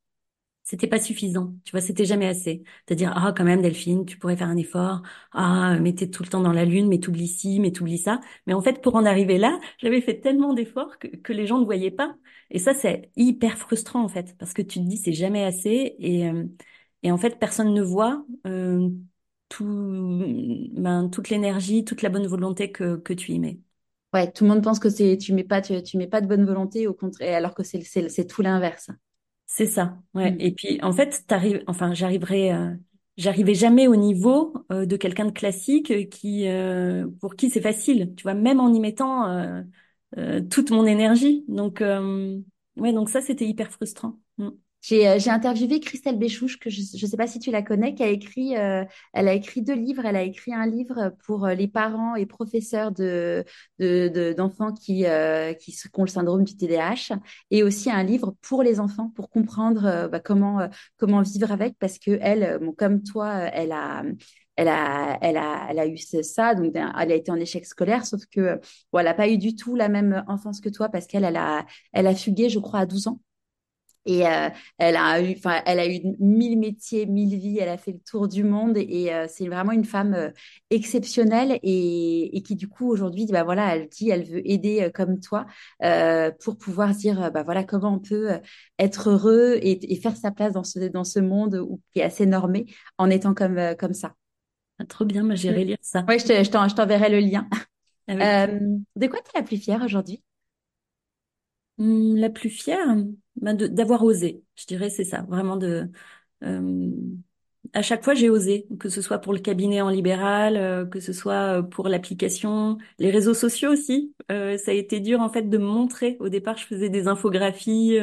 [0.65, 1.55] c'était pas suffisant.
[1.65, 2.63] Tu vois, c'était jamais assez.
[2.87, 5.03] C'est-à-dire, ah, quand même, Delphine, tu pourrais faire un effort.
[5.33, 8.19] Ah, mais t'es tout le temps dans la lune, mais t'oublies ci, mais t'oublies ça.
[8.47, 11.59] Mais en fait, pour en arriver là, j'avais fait tellement d'efforts que, que les gens
[11.59, 12.17] ne voyaient pas.
[12.51, 15.95] Et ça, c'est hyper frustrant, en fait, parce que tu te dis, c'est jamais assez.
[15.99, 16.45] Et, euh,
[17.03, 18.89] et en fait, personne ne voit euh,
[19.49, 19.65] tout,
[20.73, 23.59] ben, toute l'énergie, toute la bonne volonté que, que tu y mets.
[24.13, 26.27] Ouais, tout le monde pense que c'est tu mets pas tu, tu mets pas de
[26.27, 28.89] bonne volonté au contraire alors que c'est tout l'inverse.
[29.57, 30.31] C'est ça, ouais.
[30.31, 30.37] Mm.
[30.41, 32.75] Et puis en fait, t'arrives, enfin, j'arriverai, euh,
[33.17, 37.61] j'arrivais jamais au niveau euh, de quelqu'un de classique euh, qui, euh, pour qui c'est
[37.61, 39.63] facile, tu vois, même en y mettant
[40.49, 41.45] toute mon énergie.
[41.47, 42.39] Donc, euh,
[42.77, 44.19] ouais, donc ça, c'était hyper frustrant.
[44.37, 44.49] Mm.
[44.85, 47.95] J'ai euh, j'ai interviewé Christelle Béchouche, que je ne sais pas si tu la connais,
[47.95, 50.05] qui a écrit, euh, elle a écrit deux livres.
[50.05, 53.43] Elle a écrit un livre pour euh, les parents et professeurs de,
[53.79, 57.17] de, de- d'enfants qui, euh, qui, ont le syndrome du TDAH
[57.49, 61.77] et aussi un livre pour les enfants pour comprendre euh, bah, comment, comment vivre avec
[61.79, 64.03] parce que elle, bon, comme toi, elle a,
[64.55, 68.05] elle a, elle a, elle a eu ça, donc elle a été en échec scolaire,
[68.05, 68.59] sauf que
[68.93, 71.37] bon, elle n'a pas eu du tout la même enfance que toi parce qu'elle, elle
[71.37, 73.19] a, elle a fugué, je crois, à 12 ans.
[74.07, 77.57] Et euh, elle a eu, enfin, elle a eu mille métiers, mille vies.
[77.59, 80.29] Elle a fait le tour du monde et euh, c'est vraiment une femme euh,
[80.69, 84.89] exceptionnelle et, et qui du coup aujourd'hui, bah voilà, elle dit, elle veut aider euh,
[84.91, 85.45] comme toi
[85.83, 88.39] euh, pour pouvoir dire, euh, bah voilà, comment on peut
[88.79, 92.03] être heureux et, et faire sa place dans ce dans ce monde où, qui est
[92.03, 92.65] assez normé
[92.97, 94.13] en étant comme euh, comme ça.
[94.79, 95.35] Ah, trop bien, Mm.
[95.35, 96.05] j'irai lire ça.
[96.07, 97.47] Ouais, je te- je t'enverrai le lien.
[98.07, 98.59] Avec Euh,
[98.97, 100.23] de quoi tu es la plus fière aujourd'hui?
[101.77, 102.95] Hum, la plus fière,
[103.35, 104.43] de- d'avoir osé.
[104.55, 105.89] Je dirais, c'est ça, vraiment de.
[106.43, 106.91] euh,
[107.73, 110.99] à chaque fois, j'ai osé, que ce soit pour le cabinet en libéral, euh, que
[111.01, 114.15] ce soit euh, pour l'application, les réseaux sociaux aussi.
[114.29, 116.17] Ça a été dur en fait de me montrer.
[116.21, 117.97] Au départ, je faisais des infographies.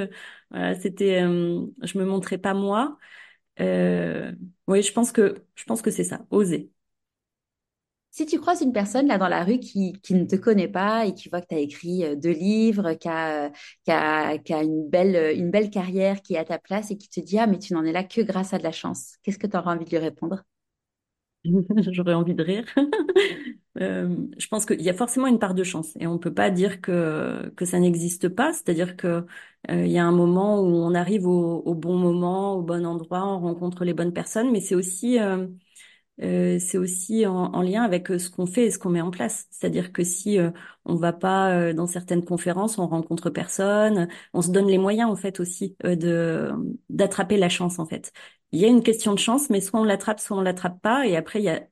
[0.50, 2.98] voilà, c'était, je me montrais pas moi.
[4.66, 6.70] Oui, je pense que je pense que c'est ça, oser.
[8.12, 11.06] Si tu croises une personne là dans la rue qui, qui ne te connaît pas
[11.06, 15.16] et qui voit que tu as écrit euh, deux livres, qui a, euh, une belle,
[15.16, 17.58] euh, une belle carrière, qui est à ta place et qui te dit, ah, mais
[17.58, 19.86] tu n'en es là que grâce à de la chance, qu'est-ce que tu auras envie
[19.86, 20.42] de lui répondre?
[21.90, 22.66] J'aurais envie de rire.
[23.76, 26.82] Je pense qu'il y a forcément une part de chance et on peut pas dire
[26.82, 28.52] que ça n'existe pas.
[28.52, 29.26] C'est-à-dire que
[29.70, 33.26] euh, il y a un moment où on arrive au, bon moment, au bon endroit,
[33.26, 35.18] on rencontre les bonnes personnes, mais c'est aussi
[36.22, 39.00] euh, c'est aussi en, en lien avec euh, ce qu'on fait et ce qu'on met
[39.00, 39.46] en place.
[39.50, 40.50] C'est-à-dire que si euh,
[40.84, 45.10] on va pas euh, dans certaines conférences, on rencontre personne, on se donne les moyens
[45.10, 46.52] en fait aussi euh, de
[46.90, 48.12] d'attraper la chance en fait.
[48.52, 51.06] Il y a une question de chance, mais soit on l'attrape, soit on l'attrape pas.
[51.06, 51.62] Et après, il y a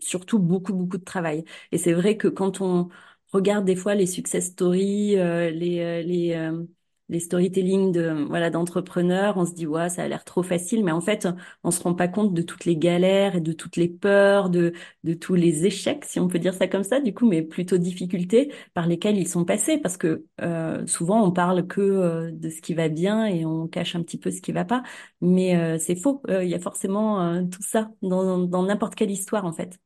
[0.00, 1.44] surtout beaucoup, beaucoup de travail.
[1.72, 2.88] Et c'est vrai que quand on
[3.32, 6.64] regarde des fois les success stories, euh, les, euh, les, euh,
[7.08, 10.92] les storytelling de, voilà, d'entrepreneurs, on se dit, ouais, ça a l'air trop facile, mais
[10.92, 11.28] en fait,
[11.62, 14.72] on se rend pas compte de toutes les galères et de toutes les peurs, de,
[15.04, 17.78] de tous les échecs, si on peut dire ça comme ça, du coup, mais plutôt
[17.78, 22.48] difficultés par lesquelles ils sont passés, parce que euh, souvent on parle que euh, de
[22.48, 24.82] ce qui va bien et on cache un petit peu ce qui va pas,
[25.20, 26.22] mais euh, c'est faux.
[26.28, 29.78] Il y a forcément tout ça dans, dans n'importe quelle histoire, en fait.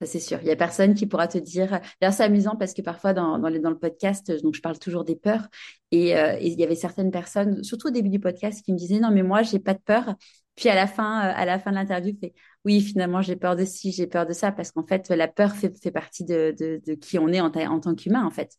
[0.00, 0.38] Ça, c'est sûr.
[0.42, 1.80] Il y a personne qui pourra te dire.
[2.00, 5.48] D'ailleurs, c'est amusant parce que parfois, dans, le podcast, donc je parle toujours des peurs.
[5.90, 8.78] Et, euh, et il y avait certaines personnes, surtout au début du podcast, qui me
[8.78, 10.14] disaient non, mais moi, j'ai pas de peur.
[10.54, 12.34] Puis à la fin, euh, à la fin de l'interview, fait
[12.66, 15.52] oui, finalement, j'ai peur de ci, j'ai peur de ça, parce qu'en fait, la peur
[15.54, 16.54] fait, partie de,
[17.00, 18.58] qui on est en, ta- en tant qu'humain, en fait.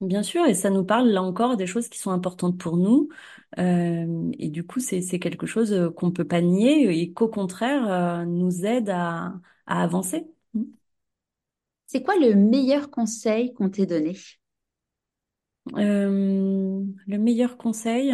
[0.00, 3.08] Bien sûr, et ça nous parle là encore des choses qui sont importantes pour nous.
[3.58, 7.88] Euh, et du coup, c'est, quelque chose euh, qu'on peut pas nier et qu'au contraire,
[7.88, 9.34] euh, nous aide à
[9.66, 10.26] avancer.
[11.92, 14.16] C'est quoi le meilleur conseil qu'on t'ait donné?
[15.76, 18.12] Euh, le meilleur conseil,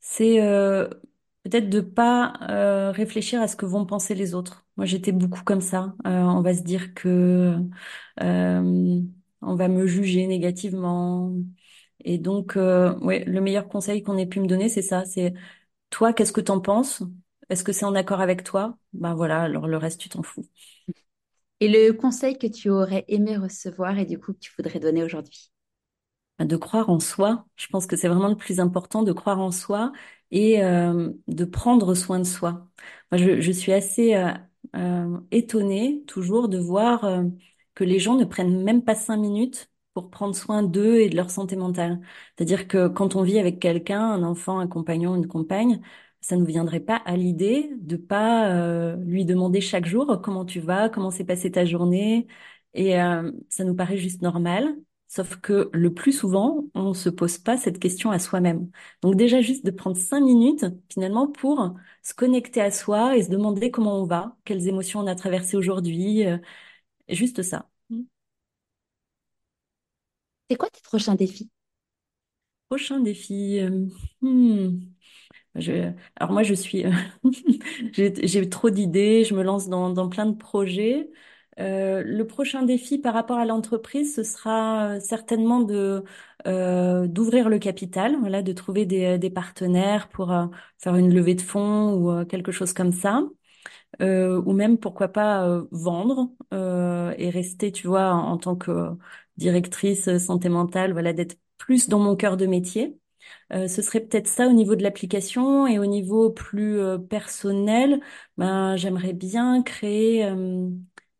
[0.00, 0.88] c'est euh,
[1.44, 4.66] peut-être de pas euh, réfléchir à ce que vont penser les autres.
[4.76, 5.94] Moi, j'étais beaucoup comme ça.
[6.04, 7.56] On va se dire que
[8.20, 11.32] on va me juger négativement.
[12.04, 15.04] Et donc, ouais, le meilleur conseil qu'on ait pu me donner, c'est ça.
[15.04, 15.34] C'est
[15.90, 17.02] toi, qu'est-ce que t'en penses?
[17.50, 18.78] Est-ce que c'est en accord avec toi?
[18.94, 20.44] Ben voilà, alors le reste, tu t'en fous.
[21.60, 25.02] Et le conseil que tu aurais aimé recevoir et du coup que tu voudrais donner
[25.04, 25.50] aujourd'hui?
[26.38, 27.46] de croire en soi.
[27.56, 29.92] Je pense que c'est vraiment le plus important de croire en soi
[30.30, 32.68] et euh, de prendre soin de soi.
[33.12, 34.32] Je, suis assez euh,
[34.76, 37.22] euh, étonnée toujours de voir
[37.74, 41.16] que les gens ne prennent même pas cinq minutes pour prendre soin d'eux et de
[41.16, 42.00] leur santé mentale.
[42.36, 45.80] C'est-à-dire que quand on vit avec quelqu'un, un enfant, un compagnon, une compagne,
[46.28, 50.44] ça ne nous viendrait pas à l'idée de pas euh, lui demander chaque jour comment
[50.44, 52.26] tu vas, comment s'est passée ta journée.
[52.74, 54.76] Et euh, ça nous paraît juste normal.
[55.08, 58.70] Sauf que le plus souvent, on ne se pose pas cette question à soi-même.
[59.02, 63.30] Donc déjà juste de prendre cinq minutes finalement pour se connecter à soi et se
[63.30, 66.38] demander comment on va, quelles émotions on a traversées aujourd'hui, euh,
[67.08, 67.68] juste ça.
[70.50, 71.50] C'est quoi tes prochains défis?
[72.68, 73.58] Prochain défi.
[73.60, 73.86] euh,
[74.22, 74.80] hmm,
[76.16, 76.90] alors moi je suis, euh,
[77.92, 81.10] j'ai trop d'idées, je me lance dans, dans plein de projets.
[81.58, 86.04] Euh, le prochain défi par rapport à l'entreprise, ce sera certainement de
[86.46, 90.46] euh, d'ouvrir le capital, voilà, de trouver des, des partenaires pour euh,
[90.78, 93.22] faire une levée de fonds ou euh, quelque chose comme ça,
[94.02, 98.56] Euh, ou même pourquoi pas euh, vendre euh, et rester, tu vois, en, en tant
[98.56, 98.90] que
[99.38, 102.98] directrice euh, santé mentale, voilà, d'être plus dans mon cœur de métier.
[103.52, 108.00] Euh, ce serait peut-être ça au niveau de l'application et au niveau plus euh, personnel,
[108.36, 110.68] ben, j'aimerais bien créer euh,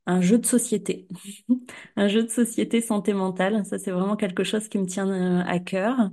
[0.07, 1.09] un jeu de société,
[1.97, 3.65] un jeu de société santé mentale.
[3.67, 6.11] Ça, c'est vraiment quelque chose qui me tient euh, à cœur.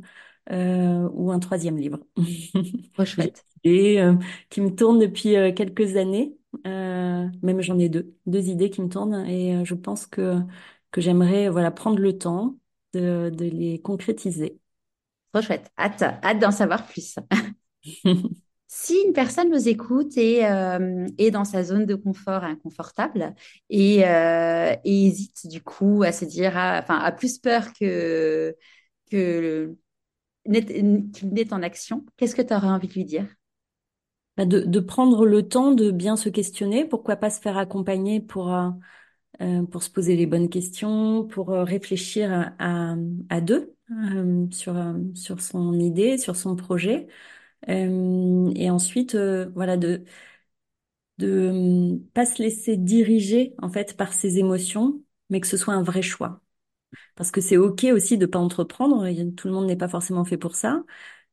[0.52, 2.00] Euh, ou un troisième livre.
[3.06, 3.46] Chouette.
[4.02, 4.16] euh,
[4.50, 6.38] qui me tournent depuis euh, quelques années.
[6.68, 10.36] Euh, même j'en ai deux, deux idées qui me tournent et euh, je pense que
[10.92, 12.58] que j'aimerais voilà prendre le temps
[12.94, 14.60] de, de les concrétiser.
[15.34, 15.72] Trop chouette.
[15.78, 17.16] Hâte, hâte d'en savoir plus.
[18.68, 23.36] Si une personne nous écoute et euh, est dans sa zone de confort inconfortable
[23.70, 28.56] et, euh, et hésite du coup à se dire, ah, enfin, a plus peur que,
[29.10, 29.78] qu'il
[30.46, 33.28] n'est en action, qu'est-ce que tu aurais envie de lui dire?
[34.38, 38.20] Bah, de, de prendre le temps de bien se questionner, pourquoi pas se faire accompagner
[38.20, 38.70] pour, euh,
[39.42, 42.96] euh, pour se poser les bonnes questions, pour euh, réfléchir à,
[43.30, 47.08] à, deux euh, sur, euh, sur son idée, sur son projet.
[47.68, 49.16] Et ensuite,
[49.56, 50.04] voilà, de
[51.18, 55.84] de pas se laisser diriger en fait par ses émotions, mais que ce soit un
[55.84, 56.42] vrai choix.
[57.16, 60.38] Parce que c'est ok aussi de pas entreprendre, tout le monde n'est pas forcément fait
[60.38, 60.84] pour ça.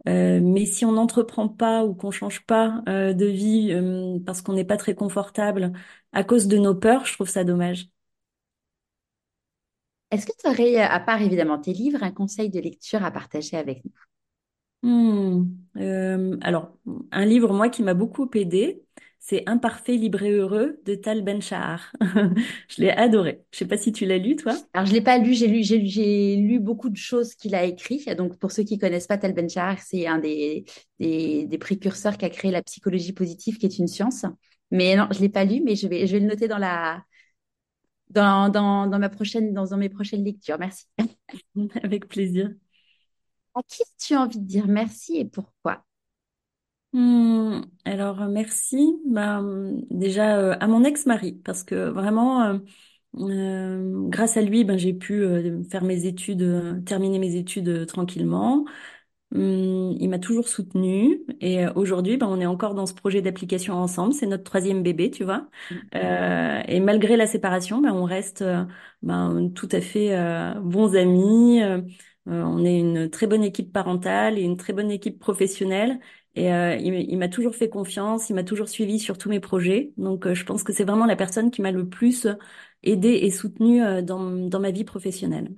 [0.09, 4.40] Euh, mais si on n'entreprend pas ou qu'on change pas euh, de vie euh, parce
[4.42, 5.72] qu'on n'est pas très confortable
[6.12, 7.88] à cause de nos peurs, je trouve ça dommage.
[10.12, 13.57] Est-ce que tu aurais, à part évidemment tes livres, un conseil de lecture à partager
[13.57, 13.90] avec nous?
[14.82, 15.44] Hmm.
[15.76, 16.72] Euh, alors,
[17.12, 18.82] un livre, moi, qui m'a beaucoup aidé,
[19.22, 21.92] c'est Imparfait, libre et heureux de Tal Ben-Shahar.
[22.68, 23.44] Je l'ai adoré.
[23.52, 24.54] Je sais pas si tu l'as lu, toi.
[24.72, 27.54] Alors, je l'ai pas lu, j'ai lu, j'ai lu, j'ai lu beaucoup de choses qu'il
[27.54, 28.08] a écrites.
[28.16, 30.64] Donc, pour ceux qui connaissent pas Tal Ben-Shahar, c'est un des,
[30.98, 34.24] des, des précurseurs qui a créé la psychologie positive, qui est une science.
[34.70, 37.02] Mais non, je l'ai pas lu, mais je vais, je vais le noter dans la,
[38.08, 40.58] dans, dans, dans ma prochaine, dans, dans mes prochaines lectures.
[40.58, 40.86] Merci.
[41.82, 42.50] Avec plaisir.
[43.54, 45.84] À qui as-tu envie de dire merci et pourquoi?
[46.93, 49.01] Hmm, alors, euh, merci.
[49.07, 52.59] Bah, hum, déjà, euh, à mon ex-mari, parce que vraiment, euh,
[53.18, 57.68] euh, grâce à lui, ben, j'ai pu euh, faire mes études, euh, terminer mes études
[57.68, 58.64] euh, tranquillement.
[59.34, 63.22] Hum, il m'a toujours soutenue et euh, aujourd'hui, ben, on est encore dans ce projet
[63.22, 64.14] d'application ensemble.
[64.14, 65.49] C'est notre troisième bébé, tu vois.
[65.95, 68.64] Euh, et malgré la séparation, ben, on reste euh,
[69.03, 71.62] ben, tout à fait euh, bons amis.
[71.62, 71.82] Euh,
[72.28, 76.01] euh, on est une très bonne équipe parentale et une très bonne équipe professionnelle.
[76.36, 79.92] Et euh, il, m'a toujours fait confiance, il m'a toujours suivi sur tous mes projets.
[79.96, 82.28] Donc, euh, je pense que c'est vraiment la personne qui m'a le plus
[82.82, 85.50] aidé et soutenu euh, dans, dans ma vie professionnelle.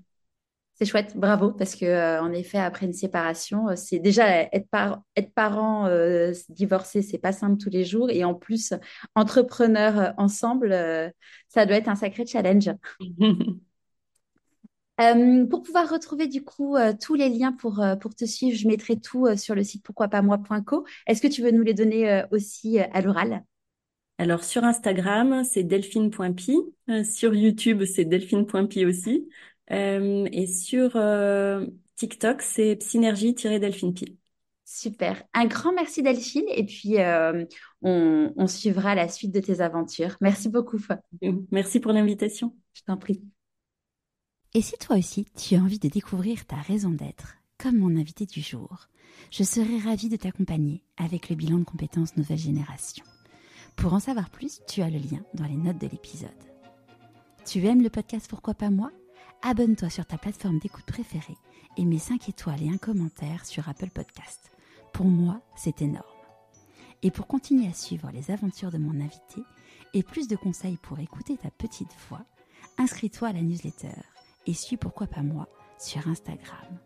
[0.75, 5.33] C'est chouette, bravo, parce que en effet, après une séparation, c'est déjà être, par, être
[5.33, 5.89] parent
[6.49, 8.73] divorcé, c'est pas simple tous les jours, et en plus
[9.15, 10.71] entrepreneur ensemble,
[11.49, 12.71] ça doit être un sacré challenge.
[15.03, 18.57] Euh, pour pouvoir retrouver du coup euh, tous les liens pour, euh, pour te suivre,
[18.57, 20.85] je mettrai tout sur le site pourquoipasmoi.co.
[21.07, 23.45] Est-ce que tu veux nous les donner aussi à l'oral?
[24.19, 26.59] Alors sur Instagram, c'est delphine.pi.
[27.05, 29.29] sur YouTube, c'est delphine.pi aussi.
[29.71, 30.91] et sur
[31.97, 34.19] TikTok, c'est synergie-delphine-pi.
[34.65, 35.23] Super.
[35.35, 36.97] Un grand merci Delphine et puis
[37.83, 40.17] on, on suivra la suite de tes aventures.
[40.21, 40.79] Merci beaucoup.
[41.51, 42.55] Merci pour l'invitation.
[42.75, 43.23] Je t'en prie.
[44.55, 48.27] Et si toi aussi tu as envie de découvrir ta raison d'être, comme mon invité
[48.27, 48.89] du jour,
[49.31, 53.05] je serai ravie de t'accompagner avec le bilan de compétences nouvelle génération.
[53.77, 56.31] Pour en savoir plus, tu as le lien dans les notes de l'épisode.
[57.47, 58.91] Tu aimes le podcast Pourquoi pas moi?
[59.41, 61.39] Abonne-toi sur ta plateforme d'écoute préférée
[61.79, 64.51] et mets 5 étoiles et un commentaire sur Apple Podcast.
[64.93, 66.05] Pour moi, c'est énorme.
[67.03, 69.43] Et pour continuer à suivre les aventures de mon invité
[69.95, 72.27] et plus de conseils pour écouter ta petite voix,
[72.77, 73.97] inscris-toi à la newsletter
[74.47, 76.79] et suis pourquoi pas moi sur Instagram.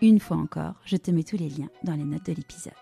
[0.00, 2.72] Une fois encore, je te mets tous les liens dans les notes de l'épisode.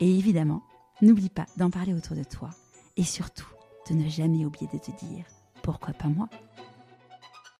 [0.00, 0.62] Et évidemment,
[1.00, 2.50] n'oublie pas d'en parler autour de toi
[2.96, 3.48] et surtout
[3.88, 5.24] de ne jamais oublier de te dire
[5.62, 6.28] pourquoi pas moi.